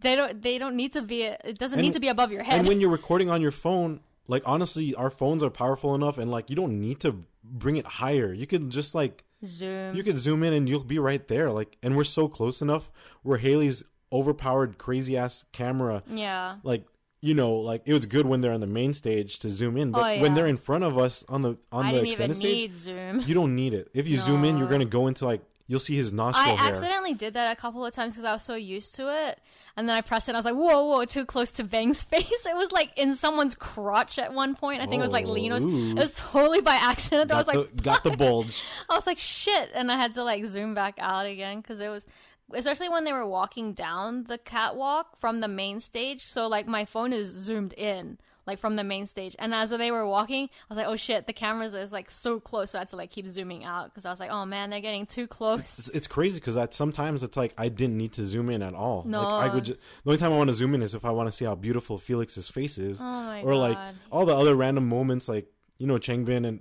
[0.01, 0.41] They don't.
[0.41, 1.23] They don't need to be.
[1.23, 2.59] It doesn't And- need to be above your head.
[2.59, 6.31] And when you're recording on your phone, like honestly, our phones are powerful enough, and
[6.31, 8.31] like you don't need to bring it higher.
[8.31, 9.95] You could just like Zoom.
[9.95, 11.51] you could zoom in, and you'll be right there.
[11.51, 12.89] Like, and we're so close enough
[13.23, 16.55] where Haley's overpowered, crazy ass camera, yeah.
[16.63, 16.85] like
[17.21, 19.91] you know, like it was good when they're on the main stage to zoom in,
[19.91, 22.75] but Oh, when they're in front of us on the on I the extended stage,
[22.75, 23.19] Zoom.
[23.25, 23.89] you don't need it.
[23.93, 26.69] If you zoom in, you're gonna go into like you'll see his nostril I hair.
[26.71, 29.39] accidentally did that a couple of times because I was so used to it,
[29.77, 30.31] and then I pressed it.
[30.31, 32.45] and I was like, "Whoa, whoa!" Too close to Bang's face.
[32.45, 34.81] It was like in someone's crotch at one point.
[34.81, 35.63] I think it was like Oh, Lee Know's.
[35.63, 35.91] ooh.
[35.91, 37.31] It was totally by accident.
[37.31, 38.61] I was like, the, got the bulge.
[38.89, 39.69] I was like, shit.
[39.73, 42.05] And I had to like zoom back out again because it was,
[42.53, 46.25] especially when they were walking down the catwalk from the main stage.
[46.25, 48.17] So like my phone is zoomed in,
[48.49, 49.35] like from the main stage.
[49.37, 52.39] And as they were walking, I was like, oh shit, the cameras is like so
[52.39, 52.71] close.
[52.71, 54.81] So I had to like keep zooming out because I was like, oh man, they're
[54.81, 55.59] getting too close.
[55.79, 58.73] It's, it's crazy because that sometimes it's like I didn't need to zoom in at
[58.73, 59.03] all.
[59.05, 59.21] No.
[59.21, 59.65] like I would.
[59.65, 61.45] Ju- the only time I want to zoom in is if I want to see
[61.45, 63.77] how beautiful Felix's face is, Oh my or like
[64.11, 65.45] all the other random moments, like
[65.77, 66.59] you know Changbin and,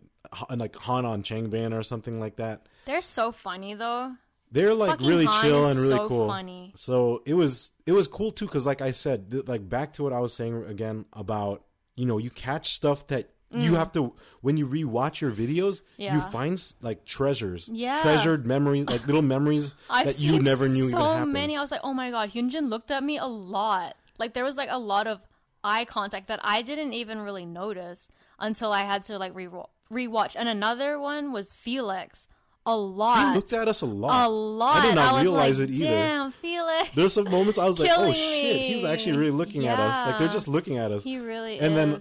[0.50, 2.66] and like Han on Changbin or something like that.
[2.84, 4.12] They're so funny though.
[4.50, 6.26] They're like Fucking really Han chill and really so cool.
[6.28, 6.72] funny.
[6.74, 10.02] So it was it was cool too because like I said, th- like back to
[10.02, 11.64] what I was saying again about
[11.98, 13.30] you know you catch stuff that.
[13.50, 16.14] You have to when you rewatch your videos, yeah.
[16.14, 16.32] you Mm.
[16.32, 18.02] Find like treasures, Yeah.
[18.02, 21.32] treasured memories, like little memories that you never knew so even happened.
[21.32, 21.56] many.
[21.56, 23.96] I was like, oh my god, Hyunjin looked at me a lot.
[24.18, 25.22] Like there was like a lot of
[25.64, 29.48] eye contact that I didn't even really notice until I had to like re
[29.90, 30.36] rewatch.
[30.38, 32.28] And another one was Felix.
[32.66, 33.30] a lot.
[33.30, 34.26] He looked at us a lot.
[34.26, 34.76] a lot.
[34.76, 35.84] I did not was realize like, it either.
[35.86, 36.90] Damn, feel it.
[36.94, 40.06] There's some moments I was like, oh shit, he's actually really looking at us.
[40.06, 41.04] Like they're just looking at us.
[41.04, 42.00] He really And then-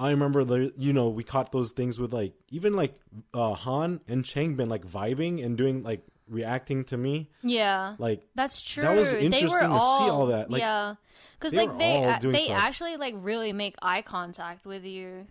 [0.00, 2.94] I remember the you know we caught those things with like even like
[3.34, 7.96] uh Han and Changbin like vibing and doing like reacting to me yeah.
[7.98, 8.84] like That's true.
[8.84, 10.94] That was they interesting were to see all, all that, like, yeah,
[11.38, 12.62] because like they all they stuff.
[12.62, 15.26] actually like really make eye contact with you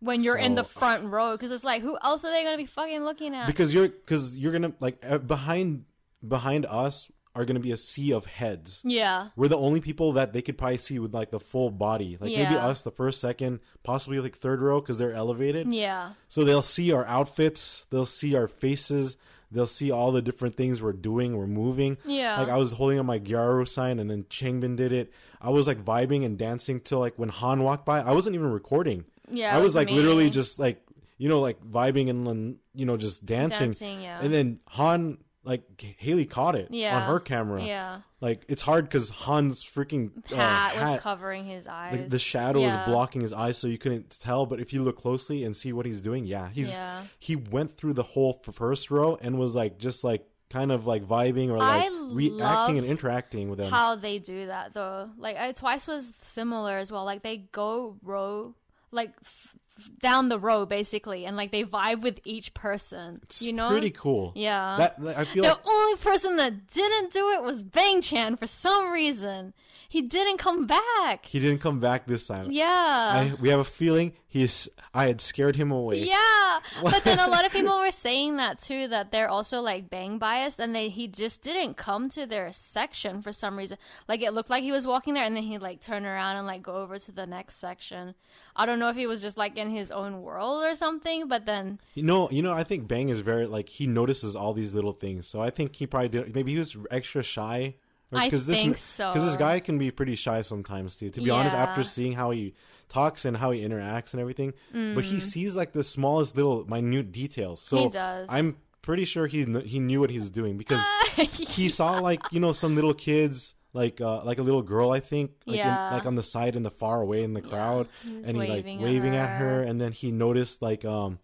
[0.00, 1.32] when you're in the front row.
[1.32, 3.46] Because it's like, who else are they gonna be fucking looking at?
[3.46, 5.84] because you're because you're gonna like uh, behind
[6.26, 8.80] behind us are gonna be a sea of heads.
[8.84, 12.16] yeah, We're the only people that they could probably see with like the full body.
[12.20, 15.72] Like maybe us the first, second, possibly like third row because they're elevated.
[15.72, 19.16] yeah, So they'll see our outfits, they'll see our faces,
[19.50, 21.96] they'll see all the different things we're doing, we're moving.
[22.04, 22.38] yeah.
[22.38, 25.12] Like I was holding up my Gyaru sign and then Changbin did it.
[25.40, 28.00] I was like vibing and dancing till like when Han walked by.
[28.00, 29.04] I wasn't even recording.
[29.30, 30.80] yeah, I it was like literally just like
[31.18, 33.68] you know like vibing and then you know just dancing.
[33.70, 34.02] dancing.
[34.02, 35.62] Yeah, And then Han like
[35.98, 36.96] Haley caught it Yeah.
[36.96, 37.62] on her camera.
[37.62, 38.00] yeah.
[38.20, 41.98] Like it's hard because Han's freaking uh, Hat was hat, covering his eyes.
[41.98, 42.66] like the shadow Yeah.
[42.66, 44.46] was blocking his eyes, so you couldn't tell.
[44.46, 47.02] But if you look closely and see what he's doing, yeah, he's Yeah.
[47.18, 51.04] he went through the whole first row and was like just like kind of like
[51.04, 53.70] vibing or like I reacting and interacting with them.
[53.70, 55.10] how they do that though.
[55.18, 57.04] Like I, twice was similar as well.
[57.04, 58.54] Like they go row
[58.90, 59.54] like f-
[60.00, 63.20] down the row basically, and like they vibe with each person.
[63.24, 64.32] it's you know, pretty cool.
[64.34, 64.76] yeah.
[64.78, 68.36] That, that- I feel the like only person that didn't do it was Bang Chan
[68.36, 69.52] for some reason.
[69.94, 71.24] He didn't come back.
[71.24, 72.48] he didn't come back this time.
[72.50, 72.64] Yeah.
[72.66, 74.68] I, we have a feeling he's.
[74.92, 76.02] I had scared him away.
[76.02, 78.88] Yeah, but then a lot of people were saying that too.
[78.88, 83.22] That they're also like bang biased, and they he just didn't come to their section
[83.22, 83.78] for some reason.
[84.08, 86.46] Like it looked like he was walking there, and then he'd like turn around and
[86.48, 88.16] like go over to the next section.
[88.56, 91.46] I don't know if he was just like in his own world or something, but
[91.46, 94.74] then You know, you know, I think Bang is very like he notices all these
[94.74, 95.28] little things.
[95.28, 96.34] So I think he probably did.
[96.34, 97.76] Maybe he was extra shy.
[98.12, 99.10] I this, think so.
[99.12, 101.10] Because this guy can be pretty shy sometimes too.
[101.10, 102.54] To be honest, after seeing how he
[102.88, 107.10] talks and how he interacts and everything, but he sees like the smallest little minute
[107.12, 107.60] details.
[107.60, 107.82] So Mm.
[107.82, 108.28] He does.
[108.30, 110.80] I'm pretty sure he kn- he knew what he's doing because
[111.16, 113.54] he saw like you know some little kids.
[113.76, 115.88] Like uh, like a little girl, I think, like Yeah.
[115.88, 118.48] in, like on the side in the far away in the crowd, and he like
[118.64, 119.62] waving at waving at her, her.
[119.62, 121.18] and then he noticed like um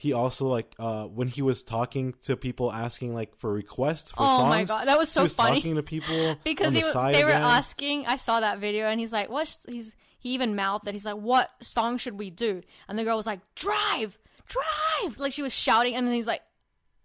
[0.00, 4.18] he also like uh when he was talking to people asking like for requests for
[4.18, 4.30] songs.
[4.32, 6.80] oh songs my god, that was he so was funny talking to people because he
[6.80, 7.42] the was, side they were again.
[7.42, 8.06] asking.
[8.06, 11.16] I saw that video, and he's like, "What?" He's he even mouthed that he's like,
[11.16, 15.52] "What song should we do?" And the girl was like, "Drive, drive!" Like she was
[15.52, 16.42] shouting, and then he's like.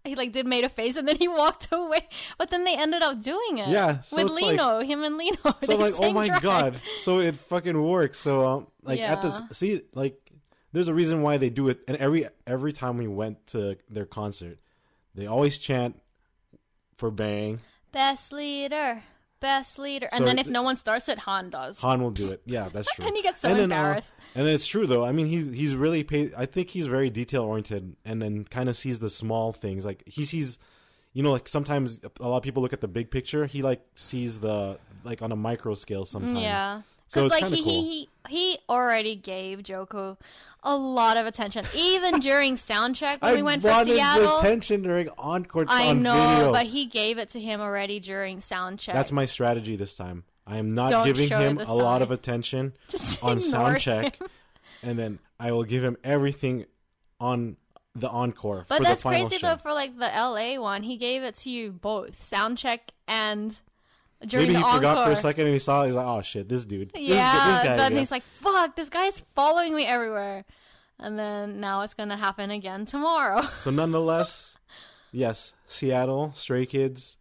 [0.06, 2.06] He like did made a face and then he walked away,
[2.38, 3.69] but then they ended up doing it.
[3.69, 5.38] Yeah, so with it's like- Lino, him and Lino.
[5.63, 6.41] so I'm like oh my Drive.
[6.41, 10.17] god so it fucking works so um like at this see like
[10.74, 14.06] there's a reason why they do it and every every time we went to their
[14.06, 14.58] concert
[15.16, 16.02] they always chant
[16.98, 17.60] for bang
[17.92, 19.04] Best leader,
[19.40, 21.80] best leader, and So then if th- no one starts it, Han does.
[21.82, 22.42] Han will do it.
[22.44, 23.06] Yeah, that's true.
[23.06, 24.16] And he gets so then, uh, embarrassed.
[24.34, 25.06] and it's true though.
[25.06, 26.34] I mean, he's he's really paid.
[26.36, 29.86] I think he's very detail oriented, and then kind of sees the small things.
[29.86, 30.58] Like he sees,
[31.14, 33.46] you know, like sometimes a lot of people look at the big picture.
[33.46, 36.42] He like sees the like on a micro scale sometimes.
[36.42, 36.82] Yeah.
[37.10, 37.74] So Because it's like he, cool.
[37.84, 40.18] he he he already gave Joko
[40.64, 44.40] a lot of attention, even during sound check when I we went for Seattle.
[44.40, 46.52] attention during encore I on know, video.
[46.54, 48.96] but he gave it to him already during sound check.
[48.96, 50.24] That's my strategy this time.
[50.46, 54.20] I am not Don't giving him a lot of attention Just on ignore sound check,
[54.82, 56.66] and then I will give him everything
[57.20, 57.58] on
[57.96, 58.66] the encore.
[58.68, 59.48] But for that's the final crazy show.
[59.52, 59.58] though.
[59.58, 63.58] For like the LA one, he gave it to you both sound check and
[64.28, 65.84] during Maybe he forgot for a second and he saw.
[65.84, 68.24] it, He's like, "Oh shit, this dude." This- Yeah, this, guy then again." he's like,
[68.24, 70.46] "Fuck, this guy's following me everywhere."
[71.00, 73.42] And then now it's gonna happen again tomorrow.
[73.58, 74.58] So nonetheless,
[75.12, 77.18] yes, Seattle Stray Kids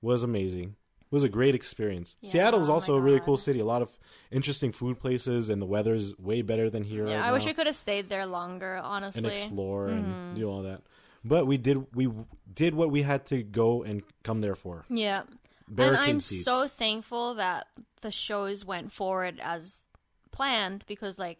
[0.00, 0.76] was amazing.
[1.02, 2.16] It was a great experience.
[2.20, 3.60] Yeah, Seattle is oh also a really cool city.
[3.60, 3.90] A lot of
[4.30, 7.06] interesting food places, and the weather's way better than here.
[7.06, 8.80] yeah, right I wish we could have stayed there longer.
[8.82, 10.10] Honestly, and explore Mm-hmm.
[10.10, 10.82] and do all that.
[11.24, 12.08] But we did we
[12.52, 14.84] did what we had to go and come there for.
[14.88, 15.22] yeah.
[15.76, 16.44] And I'm seats.
[16.44, 17.66] so thankful that
[18.00, 19.84] the shows went forward as
[20.30, 21.38] planned because, like,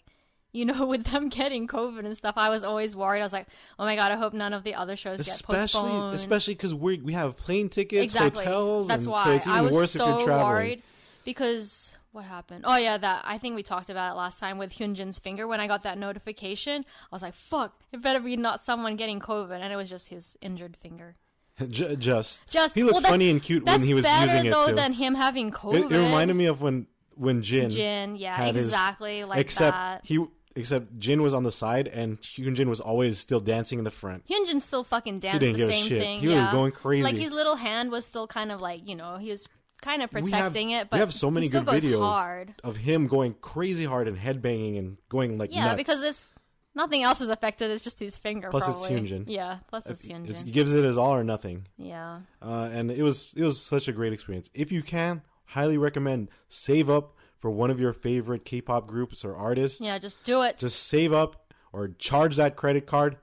[0.53, 3.21] you know, with them getting COVID and stuff, I was always worried.
[3.21, 3.47] I was like,
[3.79, 6.99] "Oh my god, I hope none of the other shows get postponed." especially because we
[6.99, 8.45] we have plane tickets, exactly.
[8.45, 10.47] hotels, That's and why so it's even I was worse so if you're traveling.
[10.49, 10.83] worried
[11.25, 12.65] because what happened?
[12.67, 15.47] Oh yeah, that I think we talked about it last time with Hyunjin's finger.
[15.47, 17.79] When I got that notification, I was like, "Fuck!
[17.93, 21.17] It better be not someone getting COVID," and it was just his injured finger.
[21.69, 24.51] Ju- just Just he looked well, funny and cute when he was better using it
[24.53, 24.75] though too.
[24.75, 25.87] than him having COVID.
[25.87, 29.75] it, it reminded me of when when Jin, Jin, yeah, had his- exactly like except
[29.75, 30.01] that.
[30.05, 30.23] he
[30.55, 34.27] except Jin was on the side and Hyunjin was always still dancing in the front.
[34.27, 36.03] Hyunjin still fucking danced didn't the give a same shit.
[36.03, 36.21] thing.
[36.21, 37.03] He was going crazy.
[37.05, 39.49] Like his little hand was still kind of like you know he was
[39.83, 42.55] kind of We have- protecting it, but we have so many good videos hard.
[42.65, 45.77] of him going crazy hard and headbanging and going like Yeah, nuts.
[45.77, 46.29] because it's
[46.77, 47.71] nothing else is affected.
[47.73, 48.51] It's just his finger.
[48.51, 49.01] Plus it's probably.
[49.01, 49.25] Hyunjin.
[49.27, 50.47] Yeah, plus it's It's- Hyunjin.
[50.47, 51.67] it gives it as all or nothing.
[51.77, 52.21] yeah.
[52.41, 54.49] uh, and it was it was such a great experience.
[54.55, 59.35] If you can, highly recommend save up for one of your favorite K-pop groups or
[59.37, 59.81] artists.
[59.81, 60.59] Yeah, just do it.
[60.59, 63.17] Just save up or charge that credit card.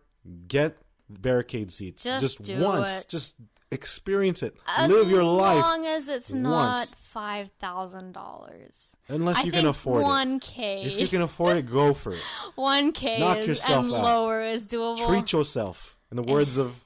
[0.47, 0.77] Get
[1.09, 2.03] barricade seats.
[2.03, 2.89] Just do once.
[2.89, 3.09] it.
[3.09, 3.35] Just
[3.73, 4.55] experience it.
[4.67, 5.57] as Live your life.
[5.57, 8.95] As long as it's not five thousand dollars.
[9.07, 10.05] Unless I you can afford it.
[10.05, 10.83] one k.
[10.83, 12.21] If you can afford it, go for it.
[12.55, 14.03] one k Knock is, yourself and out.
[14.03, 15.05] lower is doable.
[15.07, 15.97] Treat yourself.
[16.11, 16.79] In the words of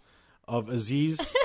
[0.47, 1.35] of Aziz,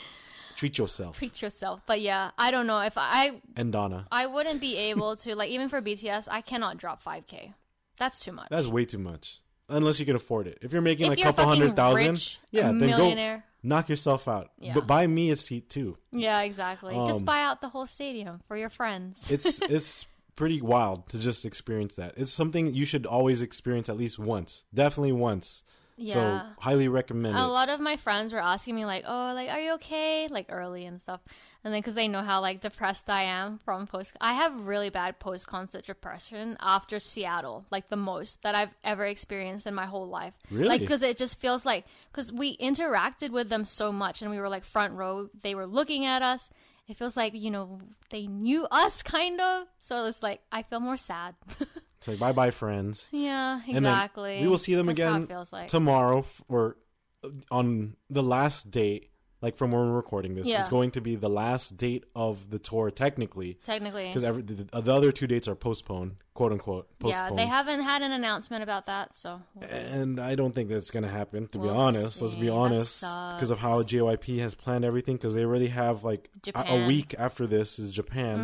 [0.56, 1.16] treat yourself.
[1.16, 1.80] Treat yourself.
[1.86, 4.06] But yeah, I don't know if I And Donna.
[4.10, 6.28] I wouldn't be able to like even for BTS.
[6.30, 7.54] I cannot drop five k.
[7.98, 8.48] That's too much.
[8.50, 9.40] That's way too much.
[9.68, 10.58] Unless you can afford it.
[10.62, 14.28] If you're making if like a couple hundred thousand, rich, yeah, then go knock yourself
[14.28, 14.50] out.
[14.58, 14.74] Yeah.
[14.74, 15.98] But buy me a seat too.
[16.10, 16.94] Yeah, exactly.
[16.94, 19.30] Um, Just buy out the whole stadium for your friends.
[19.30, 20.06] It's it's
[20.36, 22.14] pretty wild to just experience that.
[22.16, 24.64] It's something you should always experience at least once.
[24.72, 25.62] Definitely once.
[25.96, 26.14] yeah.
[26.14, 27.46] So highly recommend a it.
[27.46, 30.86] lot of my friends were asking me like, "Oh, like, are you okay?" Like early
[30.86, 31.20] and stuff,
[31.64, 34.90] and then because they know how like depressed I am from post, I have really
[34.90, 39.86] bad post concert depression after Seattle, like the most that I've ever experienced in my
[39.86, 40.34] whole life.
[40.50, 40.68] Really?
[40.68, 44.38] Like because it just feels like because we interacted with them so much and we
[44.38, 46.48] were like front row, they were looking at us.
[46.86, 47.80] It feels like you know
[48.10, 51.34] they knew us kind of, so it's like I feel more sad.
[51.98, 53.08] It's like bye bye friends.
[53.10, 54.40] yeah, exactly.
[54.40, 55.66] we will see them That's again feels like.
[55.66, 56.76] tomorrow or
[57.24, 60.46] uh, on the last date like from when we're recording this.
[60.48, 60.60] Yeah.
[60.60, 64.92] It's going to be the last date of the tour technically Technically, because the, the
[64.92, 66.88] other two dates are postponed, quote unquote.
[67.00, 67.38] yeah, Postponed.
[67.38, 71.08] they haven't had an announcement about that, so And I don't think that's going to
[71.10, 72.20] happen, to be We'll honest.
[72.20, 73.00] Let's be honest.
[73.02, 73.82] Because of how.
[73.82, 77.90] JYP has planned everything, because they already have like a- a week after this is
[77.90, 78.38] Japan.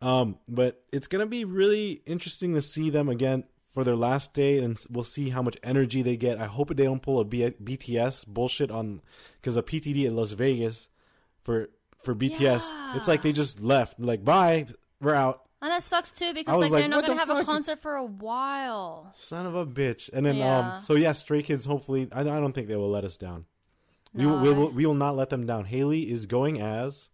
[0.00, 0.08] Mm-hmm.
[0.08, 4.34] Um, but it's going to be really interesting to see them again for their last
[4.34, 6.38] day, and we'll see how much energy they get.
[6.38, 9.02] I hope they don't pull a B- BTS bullshit on,
[9.40, 10.88] because a PTD at Las Vegas
[11.42, 11.68] for
[12.02, 14.66] for BTS, it's like they just left, like, bye,
[15.00, 15.42] we're out.
[15.60, 17.96] and that sucks too because like, like, they're not gonna the have a concert for
[17.96, 19.10] a while.
[19.14, 20.08] Son of a bitch.
[20.12, 20.74] And then, Yeah.
[20.74, 23.46] um, so yeah, Stray Kids, hopefully, I, I don't think they will let us down.
[24.14, 25.64] We, will, we, will, we will not let them down.
[25.66, 27.10] Haley is going as.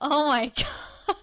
[0.00, 0.46] Oh my
[1.06, 1.16] god.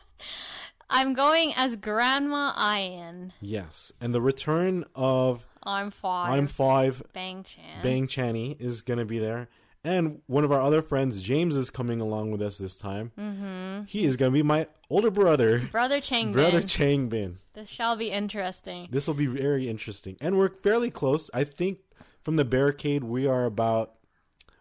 [0.89, 3.31] I'm going as Grandma Ian.
[3.41, 3.91] Yes.
[4.01, 6.31] And the return of I'm five.
[6.31, 7.83] I'm Five, Bang Chan.
[7.83, 9.49] Bang Channy is going to be there.
[9.83, 13.11] And one of our other friends, James, is coming along with us this time.
[13.17, 13.83] Mm-hmm.
[13.85, 16.67] He is going to be my older brother, Brother Chang brother Bin.
[16.67, 17.35] Changbin.
[17.53, 18.89] this shall be interesting.
[18.91, 20.17] This will be very interesting.
[20.19, 21.29] And we're fairly close.
[21.33, 21.79] I think
[22.23, 23.93] from the barricade, we are about,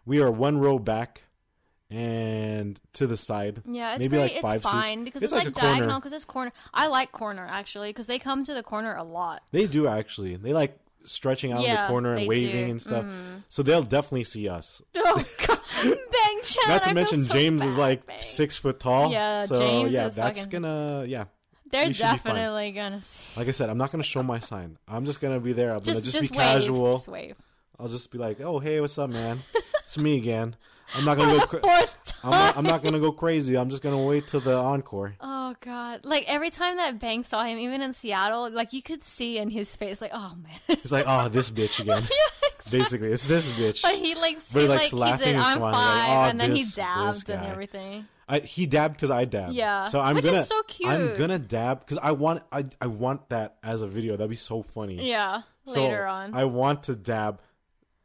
[0.05, 1.23] we are one row back
[1.89, 3.61] and to the side.
[3.65, 4.71] Yeah, it's Maybe pretty, like five it's seats.
[4.73, 6.51] fine because It's it's, like like, diagonal because it's corner.
[6.73, 9.41] I like corner actually because they come to the corner a lot.
[9.51, 10.35] They do actually.
[10.35, 12.71] They like stretching out in the corner and waving do.
[12.71, 13.05] And stuff.
[13.05, 13.37] Mm-hmm.
[13.47, 14.81] So they'll definitely see us.
[14.95, 16.63] Oh god, Bang Chan.
[16.67, 18.17] Not to feel mention so James is like Bang.
[18.21, 19.11] six foot tall.
[19.11, 21.25] Yeah, so James yeah, is that's fucking- gonna yeah.
[21.71, 22.15] They're we should be fine.
[22.17, 23.23] definitely gonna see.
[23.39, 24.77] Like I said, I'm not gonna show my sign.
[24.87, 25.71] I'm just gonna be there.
[25.71, 26.47] I'm Just, gonna just, just, be wave.
[26.47, 26.93] casual.
[26.93, 27.35] Just wave.
[27.79, 29.39] I'll just be like, "Oh, hey, what's up, man?
[29.85, 30.55] it's me again."
[30.95, 31.45] I'm not gonna go.
[31.45, 31.61] Cra-
[32.23, 33.55] I'm not, I'm not gonna go crazy.
[33.57, 35.15] I'm just gonna wait till the encore.
[35.21, 36.01] Oh god!
[36.03, 39.49] Like every time that Bang saw him, even in Seattle, like you could see in
[39.49, 40.59] his face, like, oh man.
[40.79, 42.03] It's like, "Oh, this bitch again."
[42.71, 43.81] Basically, it's this bitch.
[43.81, 46.39] But he like, But he he, likes like laughing and smiling, five, like, "Oh, and
[46.41, 48.07] then this- he dabbed and everything.
[48.31, 49.55] I, he dabbed because I dabbed.
[49.55, 50.43] Yeah, So I'm gonna.
[50.43, 52.43] so I'm gonna dab because I want.
[52.51, 54.17] I I want that as a video.
[54.17, 55.09] That'd be so funny.
[55.09, 56.35] Yeah, So later on.
[56.35, 57.41] I want to dab.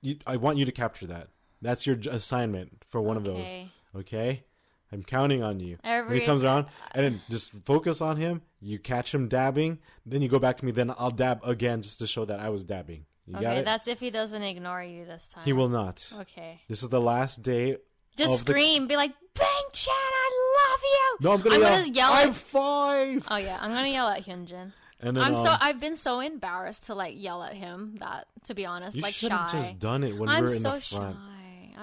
[0.01, 1.29] You, I want you to capture that.
[1.65, 3.41] That's your assignment for one of those.
[3.47, 3.71] Okay.
[3.97, 4.45] Okay.
[4.93, 5.79] I'm counting on you.
[5.83, 8.43] when Every- he comes around, and then just focus on him.
[8.61, 10.71] You catch him dabbing, then you go back to me.
[10.73, 13.07] Then I'll dab again just to show that I was dabbing.
[13.27, 15.45] You got okay, that's if he doesn't ignore you this time.
[15.45, 16.07] He will not.
[16.21, 16.61] Okay.
[16.69, 17.79] This is the last day.
[18.17, 20.31] Just of the- scream, be like, Bang Chan, I
[20.71, 21.17] love you.
[21.27, 21.81] No, I'm gonna I'm yell.
[21.81, 23.27] gonna yell I'm at- five.
[23.31, 24.73] Oh yeah, I'm gonna yell at Hyunjin.
[25.01, 28.29] And then I'm so um, I've been so embarrassed to like yell at him that
[28.45, 29.37] to be honest, you like should shy.
[29.37, 31.17] have just done it when we I'm were in so the front.
[31.17, 31.21] shy.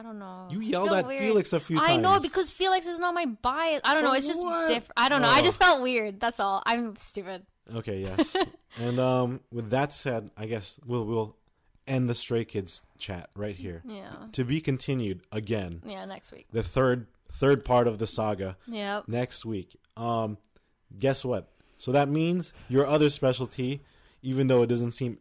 [0.02, 0.47] I don't know.
[0.49, 1.20] You yelled at weird.
[1.20, 1.89] Felix a few times.
[1.91, 3.82] I know because Felix is not my bias.
[3.84, 4.14] I don't So know.
[4.16, 4.86] It's just different.
[4.97, 5.30] I don't know.
[5.30, 5.43] I Oh.
[5.43, 6.20] just felt weird.
[6.20, 6.64] That's all.
[6.66, 7.45] I'm stupid.
[7.72, 8.36] Okay, yes.
[8.80, 11.36] and um, with that said, I guess we'll we'll
[11.86, 13.84] end the Stray Kids chat right here.
[13.86, 14.10] Yeah.
[14.32, 15.84] To be continued again.
[15.86, 16.06] Yeah.
[16.06, 16.47] Next week.
[16.52, 19.08] The third third part of the saga Yep.
[19.08, 19.76] next week.
[19.97, 20.39] Um,
[20.97, 21.47] guess what?
[21.78, 23.82] So that means your other specialty,
[24.24, 25.20] even though it doesn't seem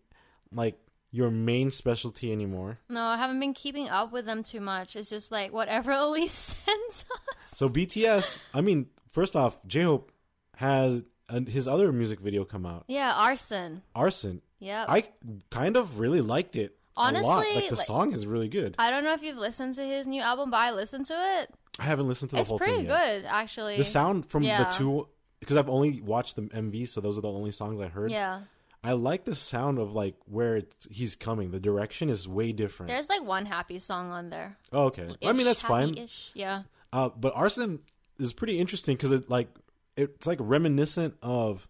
[0.55, 0.79] like
[1.11, 2.79] your main specialty anymore.
[2.89, 4.95] No, I haven't been keeping up with them too much.
[4.97, 7.57] It's just like whatever Elise sends us.
[7.59, 10.13] So BTS, I mean, first off, J Hope
[10.57, 13.83] has uh, his other music video come out, Yeah, arson.
[13.95, 14.43] Arson.
[14.59, 14.85] Yeah.
[14.89, 15.05] I
[15.51, 16.77] kind of really liked it.
[16.97, 17.09] a lot.
[17.15, 18.75] Honestly, like the like- song is really good.
[18.79, 21.51] I don't know if you've listened to his new album, but I listened to it.
[21.79, 22.69] I haven't listened to the It's whole thing.
[22.69, 23.23] It's pretty yet.
[23.23, 23.77] good, actually.
[23.79, 24.65] The sound from Yeah.
[24.65, 25.09] the two,
[25.41, 28.11] because I've only watched the MV, so those are the only songs I heard.
[28.11, 28.41] Yeah.
[28.83, 31.51] I like the sound of like where it's, he's coming.
[31.51, 32.89] The direction is way different.
[32.89, 34.57] There's like one happy song on there.
[34.73, 35.09] oh, okay.
[35.23, 36.09] I mean, that's fine.
[36.35, 36.63] Yeah.
[36.93, 37.81] Uh, but Arson
[38.19, 39.49] is pretty interesting because it like
[39.97, 41.69] it's like reminiscent of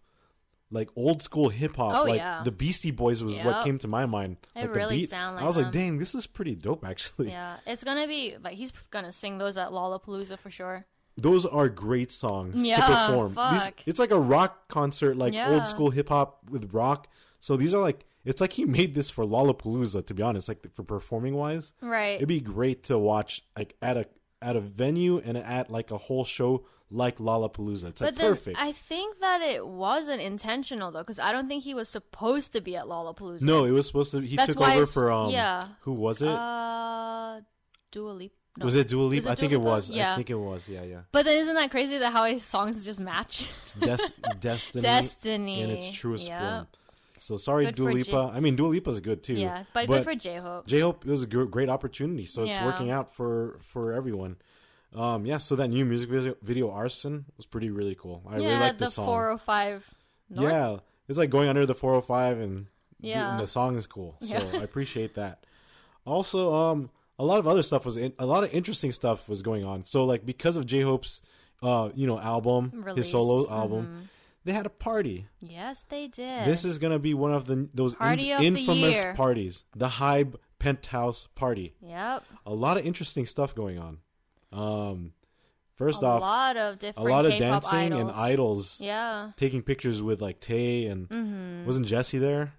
[0.71, 1.95] like old school hip hop.
[1.95, 2.41] Oh, like yeah.
[2.43, 4.37] the Beastie Boys was what came to my mind.
[4.55, 5.09] They like the really beat.
[5.09, 7.29] sound like I was like, dang, this is pretty dope actually.
[7.29, 7.57] Yeah.
[7.67, 10.85] It's gonna be like he's gonna sing those at Lollapalooza for sure.
[11.17, 13.35] Those are great songs to Yeah, perform.
[13.53, 15.51] These- it's like a rock concert, like Yeah.
[15.53, 17.07] old school hip hop with rock.
[17.39, 20.05] So these are like it's like he made this for Lollapalooza.
[20.07, 22.15] To be honest, like for performing wise, Right.
[22.17, 24.05] it'd be great to watch like at a
[24.41, 27.85] at a venue and at like a whole show like Lollapalooza.
[27.85, 28.57] It's like but then perfect.
[28.59, 32.61] I think that it wasn't intentional though, because I don't think he was supposed to
[32.61, 33.41] be at Lollapalooza.
[33.43, 34.19] No, it was supposed to.
[34.21, 35.29] He That's took over for um.
[35.31, 35.63] yeah.
[35.81, 36.27] Who was it?
[36.27, 37.41] Uh,
[37.91, 38.35] Dua Lipa.
[38.57, 38.65] No.
[38.65, 39.29] was it Dua Lipa?
[39.29, 39.89] I think Dua it was.
[39.89, 40.13] Yeah.
[40.13, 40.67] I think it was.
[40.67, 41.01] Yeah, yeah.
[41.11, 43.45] But then isn't that crazy that how his songs just match?
[43.63, 43.97] It's des-
[44.41, 46.41] destiny, Destiny in its truest Yep.
[46.41, 46.67] form.
[47.19, 48.31] So sorry, Good Dua Lipa.
[48.33, 49.35] I mean, Dua Lipa's good too.
[49.35, 50.65] Yeah, but, good for J Hope.
[50.67, 52.65] J Hope it was a great opportunity, so it's Yeah.
[52.65, 54.35] working out for for everyone.
[54.95, 55.37] Um, yeah.
[55.37, 58.21] So that new music video, video "Arson" was pretty really cool.
[58.27, 59.05] I yeah, really like the, the song.
[59.05, 59.93] 405.
[60.31, 60.51] North?
[60.51, 60.77] Yeah,
[61.07, 62.65] it's like going under the 405, and,
[62.99, 63.31] Yeah.
[63.31, 64.17] and the song is cool.
[64.21, 64.59] So Yeah.
[64.59, 65.45] I appreciate that.
[66.05, 66.89] Also, um,
[67.21, 69.85] a lot of other stuff was in, a lot of interesting stuff was going on.
[69.85, 71.21] So like because of J Hope's,
[71.61, 74.09] uh, you know, album, his solo Release, album,
[74.43, 75.27] they had a party.
[75.39, 76.45] Yes, they did.
[76.45, 79.13] This is gonna be one of the those in- Party of infamous year.
[79.15, 81.73] parties, the HYBE Penthouse Party.
[81.81, 82.23] Yep.
[82.47, 83.99] A lot of interesting stuff going on.
[84.51, 85.13] Um,
[85.75, 88.01] first a off, a lot of different, a lot of K-pop dancing idols.
[88.01, 89.31] and idols Yeah.
[89.37, 91.65] taking pictures with like Tae and Mm-hmm.
[91.65, 92.53] wasn't Jessi there?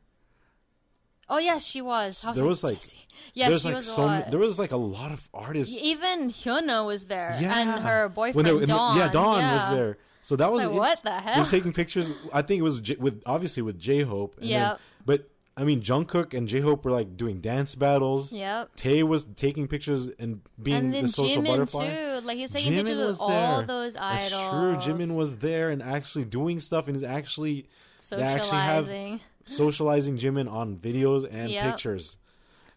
[1.35, 2.25] Oh yes, she was.
[2.25, 2.95] Was There like, was, like- Jessi.
[3.35, 4.19] yes, There's she like was a so lot.
[4.21, 5.75] many, there was like a lot of artists.
[5.81, 8.97] Even Hyuna was there, Yeah, and her boyfriend they- Dawn.
[8.99, 9.55] Yeah, Dawn yeah.
[9.69, 9.99] was there.
[10.25, 11.35] So that was Like, what the hell.
[11.35, 12.09] They were taking pictures.
[12.33, 14.37] I think it was J, with obviously with J Hope.
[14.41, 14.79] Yep.
[15.05, 18.33] But I mean, Jungkook and J Hope were like doing dance battles.
[18.33, 18.77] Yep.
[18.77, 21.89] Tae was taking pictures and being And the social Jimin butterfly.
[22.21, 22.21] too.
[22.27, 23.67] Like he was taking Jimin pictures was with all there.
[23.67, 24.31] those idols.
[24.31, 24.95] That's true.
[24.95, 27.67] Jimin was there and actually doing stuff and is actually
[28.11, 29.21] they actually have- socializing.
[29.45, 31.65] socializing Jimin on videos and Yep.
[31.73, 32.19] pictures.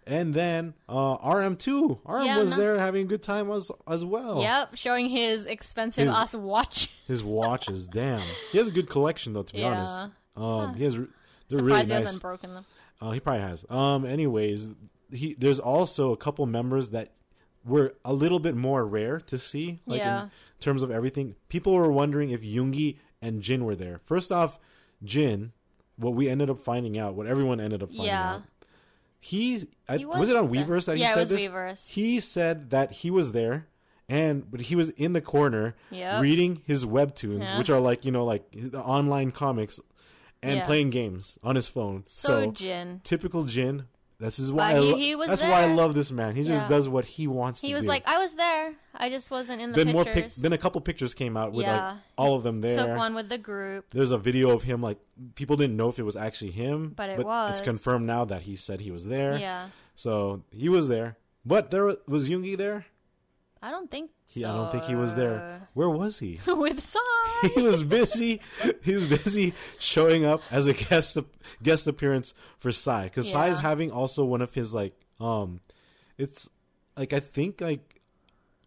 [0.07, 4.05] And then uh, RM2, RM Yeah, was no- there having a good time as as
[4.05, 4.39] well.
[4.41, 6.91] Yep, showing his expensive His- ass watch.
[7.07, 8.21] His watches, damn.
[8.51, 9.43] He has a good collection though.
[9.43, 9.67] To be Yeah.
[9.67, 10.95] honest, um, he has.
[10.95, 11.07] They're
[11.57, 12.03] Surprised really he nice.
[12.05, 12.65] hasn't broken them.
[13.01, 13.65] Uh, he probably has.
[13.69, 14.05] Um.
[14.05, 14.67] Anyways,
[15.11, 17.11] he there's also a couple members that
[17.65, 19.79] were a little bit more rare to see.
[19.87, 20.23] Like Yeah.
[20.25, 24.01] in terms of everything, people were wondering if Yoongi and Jin were there.
[24.05, 24.59] First off,
[25.03, 25.51] Jin.
[25.97, 28.33] What we ended up finding out, what everyone ended up finding Yeah.
[28.35, 28.43] out,
[29.19, 30.49] he, I, He was, it on.
[30.49, 31.41] Weverse that he yeah, said it was this?
[31.41, 31.89] Weverse.
[31.89, 33.67] He said that he was there,
[34.09, 36.21] and but he was in the corner Yep.
[36.21, 37.57] reading his webtoons, Yeah.
[37.57, 39.79] which are like you know like the online comics,
[40.43, 40.65] and Yeah.
[40.65, 42.03] playing games on his phone.
[42.05, 43.01] So, So, Jin.
[43.03, 43.85] typical Jin.
[44.17, 46.35] This is why But he- he was that's why I love this man.
[46.35, 46.69] He just Yeah.
[46.69, 47.89] does what he wants to He was do.
[47.89, 48.73] like, I was there.
[48.93, 50.35] I just wasn't in the then more pictures.
[50.35, 51.87] pic- then a couple pictures came out with Yeah.
[51.89, 52.71] like all of them there.
[52.71, 53.85] Took one with the group.
[53.91, 54.97] There's a video of him like
[55.35, 57.61] people didn't know if it was actually him, But it It's was.
[57.61, 59.37] confirmed now that he said he was there.
[59.37, 59.67] Yeah.
[59.95, 61.17] So he was there.
[61.45, 62.85] But there was, was Yoongi there.
[63.65, 64.49] I don't think He, so.
[64.51, 65.67] I don't think he was there.
[65.73, 66.39] Where was he?
[66.47, 66.99] with Psy.
[67.55, 68.39] he was busy.
[68.83, 71.17] He was busy showing up as a guest
[71.63, 75.61] guest appearance for Psy because Psy is having also one of his like um,
[76.19, 76.47] it's
[76.95, 78.01] like I think like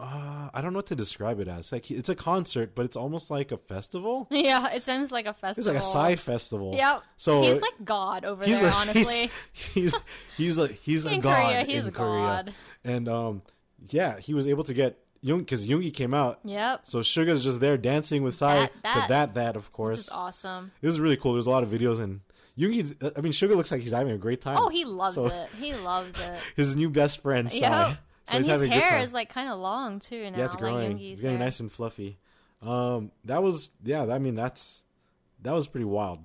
[0.01, 1.71] uh I don't know what to describe it as.
[1.71, 4.27] Like it's a concert, but it's almost like a festival.
[4.33, 5.77] yeah, it sounds like a festival.
[5.77, 6.75] It's like a Psy festival.
[6.75, 7.03] Yep.
[7.19, 9.31] So he's like God over there, honestly.
[9.53, 9.95] He's he's
[10.37, 12.19] he's a he's a god Korea, he's in a Korea.
[12.19, 12.55] god.
[12.83, 13.43] And um,
[13.91, 16.39] yeah, he was able to get Jung because Yoongi came out.
[16.45, 16.81] Yep.
[16.85, 19.09] So Suga's just there dancing with Psy That- to that.
[19.09, 19.97] that that of course.
[19.99, 20.71] Which is awesome.
[20.83, 21.33] It was really cool.
[21.35, 22.21] There's a lot of videos and
[22.59, 23.17] Yoongi.
[23.17, 24.57] I mean, Suga looks like he's having a great time.
[24.59, 25.49] Oh, he loves So- it.
[25.61, 26.33] He loves it.
[26.57, 27.59] His new best friend, Psy.
[27.59, 27.99] Yep.
[28.29, 30.37] So and he's his having a good hair is like kind of long too now.
[30.37, 30.99] yeah, it's growing.
[30.99, 31.47] Yoongi's it's getting hair.
[31.47, 32.19] nice and fluffy.
[32.61, 34.03] Um, that was yeah.
[34.05, 34.85] I mean, that's
[35.41, 36.19] that was pretty wild.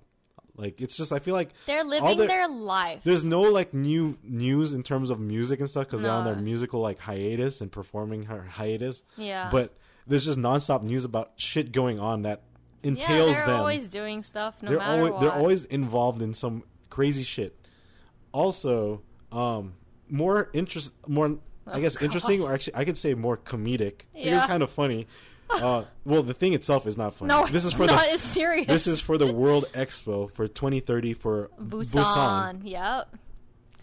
[0.55, 3.01] Like it's just I feel like They're living their- their life.
[3.03, 6.35] there's no like new news in terms of music and stuff because they're on their
[6.35, 9.01] musical like hiatus and performing her hiatus.
[9.17, 9.49] Yeah.
[9.51, 9.73] But
[10.05, 12.43] there's just nonstop news about shit going on that
[12.83, 13.17] entails them.
[13.29, 13.59] yeah, they're them.
[13.59, 15.21] always doing stuff no they're matter always what.
[15.21, 17.57] they're always involved in some crazy shit.
[18.33, 19.01] also,
[19.31, 19.73] um,
[20.09, 24.01] more interest, more I Oh, guess interesting, or actually, I could say more comedic.
[24.13, 25.07] It is kind of funny.
[25.61, 27.29] Uh, well, the thing itself is not funny.
[27.29, 28.05] No, this is for not.
[28.05, 28.67] the It's serious.
[28.67, 32.03] this is for the World Expo for 2030 for Busan.
[32.03, 32.59] Busan.
[32.63, 33.15] Yep.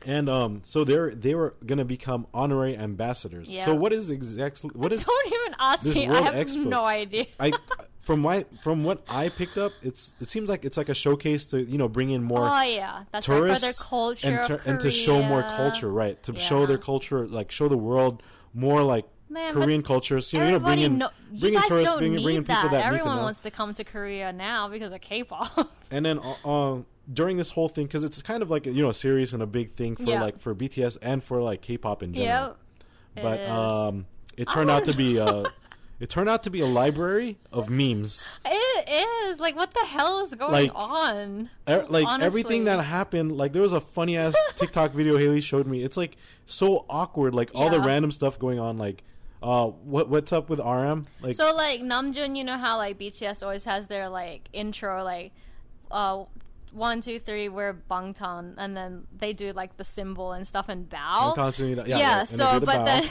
[0.06, 3.48] And um, so they're they were gonna become honorary ambassadors.
[3.50, 3.66] Yeah.
[3.66, 6.08] So what is exactly what is Don't even ask me.
[6.08, 6.66] I have Expo?
[6.66, 7.26] no idea.
[7.38, 7.52] I
[8.00, 11.48] from my from what I picked up, it's it seems like it's like a showcase
[11.48, 14.46] to you know bring in more oh yeah, that's right tourists for their culture and,
[14.46, 16.20] to, and to show more culture, right?
[16.24, 18.22] To show their culture, like show the world
[18.54, 20.32] more like Man, Korean cultures.
[20.32, 22.54] You know, you know, Everybody bringing know, bringing guys tourists, don't bringing, need bringing people
[22.54, 22.70] that.
[22.72, 25.70] that need to Everyone wants to come to Korea now because of K-pop.
[25.92, 28.92] And then uh, um, during this whole thing, because it's kind of like you know
[28.92, 30.20] serious and a big thing for Yeah.
[30.22, 32.56] like for BTS and for like K-pop in general.
[33.14, 33.24] yep.
[33.24, 34.06] but It um,
[34.36, 35.44] it turned out to be uh,
[36.00, 38.26] it turned out to be a library of memes.
[38.46, 38.88] It
[39.28, 41.50] is like what the hell is going Like, on?
[41.68, 45.66] Er, like everything that happened, like there was a funny ass TikTok video Haley showed
[45.66, 45.82] me.
[45.82, 46.16] It's like
[46.46, 48.78] so awkward, like all the random stuff going on.
[48.78, 49.02] Like,
[49.42, 51.06] uh, what what's up with RM?
[51.20, 55.32] Like, So like Namjoon, you know how like BTS always has their like intro like
[55.90, 56.24] uh
[56.72, 60.88] one two three we're Bangtan and then they do like the symbol and stuff and
[60.88, 61.32] bow.
[61.88, 62.24] yeah, yeah.
[62.24, 62.84] so the but bow.
[62.84, 63.08] then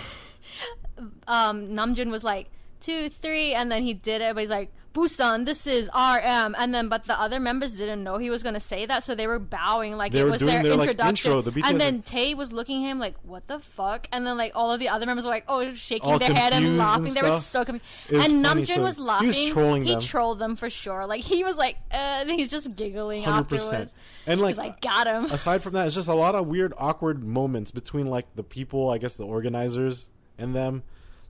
[1.27, 2.49] um Namjoon was like
[2.79, 6.73] two three and then he did it but he's like Busan, this is RM, and
[6.73, 9.37] then but the other members didn't know he was gonna say that, so they were
[9.37, 11.31] bowing like They it was their, their, like, introduction.
[11.31, 14.35] intro, the and then Tae was looking at him like, "What the fuck?" And then
[14.37, 16.67] like all of the other members were like, "Oh," shaking All their head and confused
[16.67, 17.13] and laughing.
[17.13, 17.85] they were so confused.
[18.11, 19.51] And funny, Namjoon so was he was laughing.
[19.51, 20.01] trolling he them.
[20.01, 21.05] trolled them for sure.
[21.05, 23.27] Like he was like, uh, and he's just giggling 100%.
[23.27, 23.93] afterwards.
[24.25, 26.73] And like, He's like, "Got him." aside from that, it's just a lot of weird,
[26.77, 30.09] awkward moments between like the people, I guess the organizers
[30.39, 30.81] and them.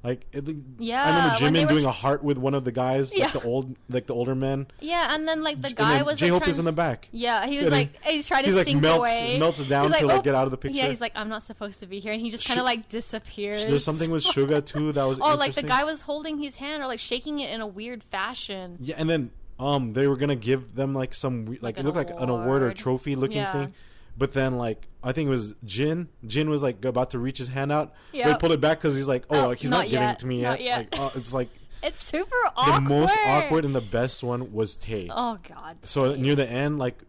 [0.02, 0.46] Like, it,
[0.78, 3.26] Yeah, I remember Jimin doing a heart with one of the guys, Yeah.
[3.26, 4.68] like the old, like the older men.
[4.80, 7.10] yeah, and then like the guy was J Hope like, is in the back.
[7.12, 9.38] Yeah, he was And like, he's trying to he's, like, sink melts- away.
[9.38, 10.78] melts down He's to, like, like, "Oh." get out of the picture.
[10.78, 12.88] Yeah, he's like, I'm not supposed to be here, and he just kind of like
[12.88, 13.66] disappears.
[13.66, 16.82] There's something with Suga too that was Oh, like the guy was holding his hand
[16.82, 18.78] or like shaking it in a weird fashion.
[18.80, 21.98] Yeah, and then um they were gonna give them like some like, Like it looked
[21.98, 23.52] like an award or trophy looking Yeah.
[23.52, 23.74] thing,
[24.20, 26.10] but then like I think it was Jin.
[26.28, 27.94] Jin was like about to reach his hand out.
[28.12, 30.12] They pulled it back because he's like, oh, Oh, like, he's not not, giving yet,
[30.18, 30.88] it to me not yet.
[30.92, 31.00] yet.
[31.00, 31.50] Like, uh, it's like
[31.84, 32.76] It's super awkward.
[32.86, 35.08] the most awkward and the best one was Tae.
[35.10, 35.78] Oh God.
[35.86, 36.22] so Tae.
[36.22, 37.00] near the end, like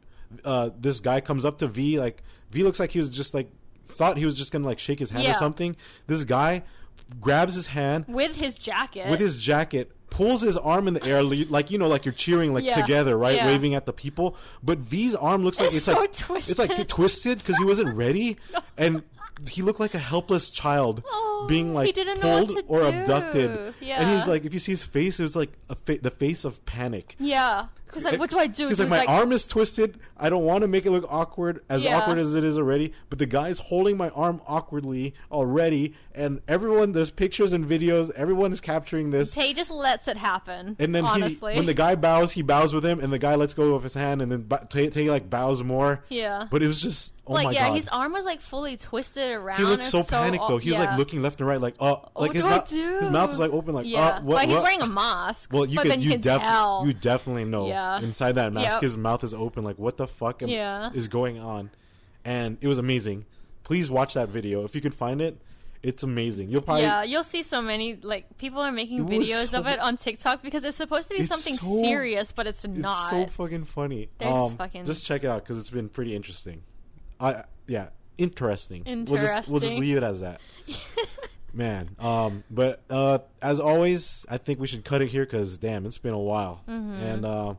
[0.45, 1.99] uh this guy comes up to V.
[1.99, 3.51] Like V looks like he was just like
[3.89, 5.33] thought he was just gonna like shake his hand Yeah.
[5.33, 5.75] or something.
[6.07, 6.63] This guy
[7.21, 9.09] grabs his hand with his jacket.
[9.11, 12.53] with his jacket pulls his arm in the air like you know like you're cheering
[12.53, 12.75] like Yeah.
[12.81, 13.47] together right Yeah.
[13.47, 16.59] waving at the people but v's arm looks like It's it's, so like twisted.
[16.59, 18.37] it's like twisted because he wasn't ready
[18.77, 19.03] and
[19.49, 22.79] he looked like a helpless child Oh, being like he didn't know what pulled or
[22.91, 22.99] do.
[22.99, 26.11] abducted and he's like if you see his face it was like a fa- the
[26.11, 27.67] face of panic yeah.
[27.95, 28.65] He's like, what do I do?
[28.65, 29.99] Because like, was my arm is twisted.
[30.17, 31.99] I don't want to make it look awkward, as Yeah.
[31.99, 32.93] awkward as it is already.
[33.09, 38.11] But the guy's holding my arm awkwardly already, and everyone, there's pictures and videos.
[38.13, 39.33] Everyone is capturing this.
[39.33, 40.77] Tae just lets it happen.
[40.79, 43.35] And then honestly, he, when the guy bows, he bows with him, and the guy
[43.35, 46.05] lets go of his hand, and then Tae, Tae like bows more.
[46.09, 46.47] yeah.
[46.51, 47.77] But it was just, oh like my yeah, god.
[47.77, 49.59] his arm was like fully twisted around.
[49.59, 50.59] he looked so so panicked though.
[50.59, 52.57] He was like looking left and right, like, uh, Oh, like what his do I
[52.57, 52.99] mouth, do?
[53.01, 53.99] his mouth is like open, like, yeah.
[54.01, 54.37] uh, what?
[54.37, 54.63] but he's what?
[54.65, 55.53] wearing a mask.
[55.53, 56.43] Well, you but could, then you, you, def-
[56.85, 57.80] you definitely know Yeah.
[58.03, 58.83] Inside that mask, Yep.
[58.83, 59.65] his mouth is open.
[59.65, 60.91] Like, what the fuck am- Yeah.
[60.95, 61.71] is going on?
[62.25, 63.25] And it was amazing.
[63.65, 65.41] Please watch that video if you can find it.
[65.83, 66.51] It's amazing.
[66.51, 69.79] You'll probably yeah, you'll see so many like people are making videos so- of it
[69.81, 73.13] on TikTok because it's supposed to be something so- serious, but it's not.
[73.15, 74.11] it's so fucking funny.
[74.19, 76.63] They're just Um, fucking- Just check it out because it's been pretty interesting.
[77.19, 78.83] I yeah, interesting.
[78.85, 80.41] We'll just we'll just leave it as that.
[81.53, 85.85] Man, um, but uh, as always, I think we should cut it here because damn,
[85.85, 86.93] it's been a while, Mm-hmm.
[86.93, 87.55] and uh,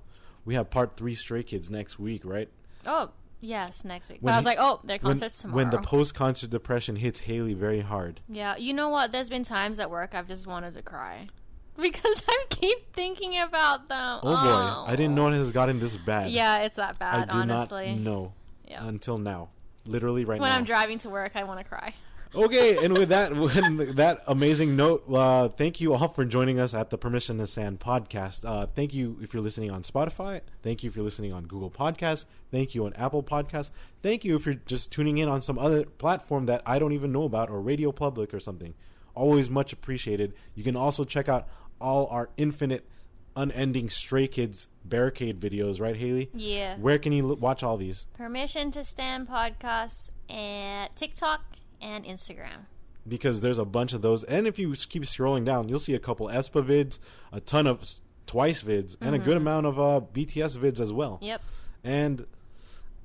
[0.46, 2.50] we have part three Stray Kids next week, right?
[2.86, 3.12] oh
[3.42, 4.20] yes, next week.
[4.22, 5.56] When but I was he- like, oh, their When, tomorrow.
[5.56, 8.22] when the post-concert depression hits Haley very hard.
[8.28, 9.12] yeah, you know what?
[9.12, 11.28] There's been times at work I've just wanted to cry
[11.82, 14.20] because I keep thinking about them.
[14.24, 14.86] Oh boy, oh.
[14.88, 16.32] I didn't know it has gotten this bad.
[16.32, 17.30] Yeah, it's that bad.
[17.30, 18.34] I do honestly, not know
[18.68, 18.86] Yeah.
[18.88, 19.50] until now.
[19.86, 20.54] Literally right when now.
[20.56, 21.94] When I'm driving to work, I want to cry.
[22.34, 26.74] Okay, and with that, with that amazing note, uh, thank you all for joining us
[26.74, 28.46] at the Permission to Stand podcast.
[28.46, 30.42] Uh, thank you if you're listening on Spotify.
[30.64, 32.26] Thank you if you're listening on Google Podcasts.
[32.50, 33.72] Thank you on Apple Podcasts.
[34.02, 37.12] Thank you if you're just tuning in on some other platform that I don't even
[37.12, 38.76] know about or RadioPublic or something.
[39.14, 40.34] Always much appreciated.
[40.56, 41.50] You can also check out
[41.82, 42.88] all our infinite,
[43.36, 46.30] unending Stray Kids barricade videos, right, Haley?
[46.34, 46.78] Yeah.
[46.78, 48.08] Where can you l- watch all these?
[48.16, 51.42] Permission to Stand podcasts at TikTok
[51.82, 52.66] and Instagram.
[53.08, 54.24] because there's a bunch of those.
[54.24, 57.00] And if you keep scrolling down, you'll see a couple aespa vids,
[57.32, 57.84] a ton of
[58.28, 61.18] Twice vids, and a good amount of uh, BTS vids as well.
[61.22, 61.42] Yep.
[61.84, 62.26] And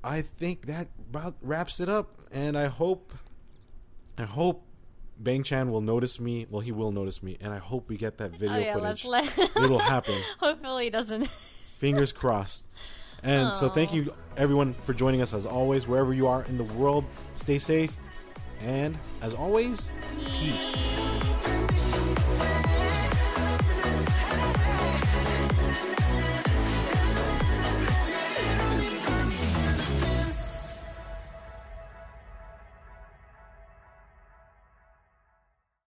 [0.05, 2.21] I think that about wraps it up.
[2.31, 3.13] And I hope,
[4.19, 4.63] I hope
[5.19, 6.47] Bang Chan will notice me.
[6.49, 9.05] Well, he will notice me, and I hope we get that video oh yeah, footage.
[9.05, 9.57] let's let.
[9.57, 10.21] It'll happen.
[10.39, 11.27] Hopefully, he doesn't.
[11.79, 12.67] Fingers crossed.
[13.23, 16.65] And so, thank you everyone for joining us as always, wherever you are in the
[16.65, 17.05] world.
[17.35, 17.97] Stay safe,
[18.65, 19.91] and as always,
[20.27, 21.06] peace.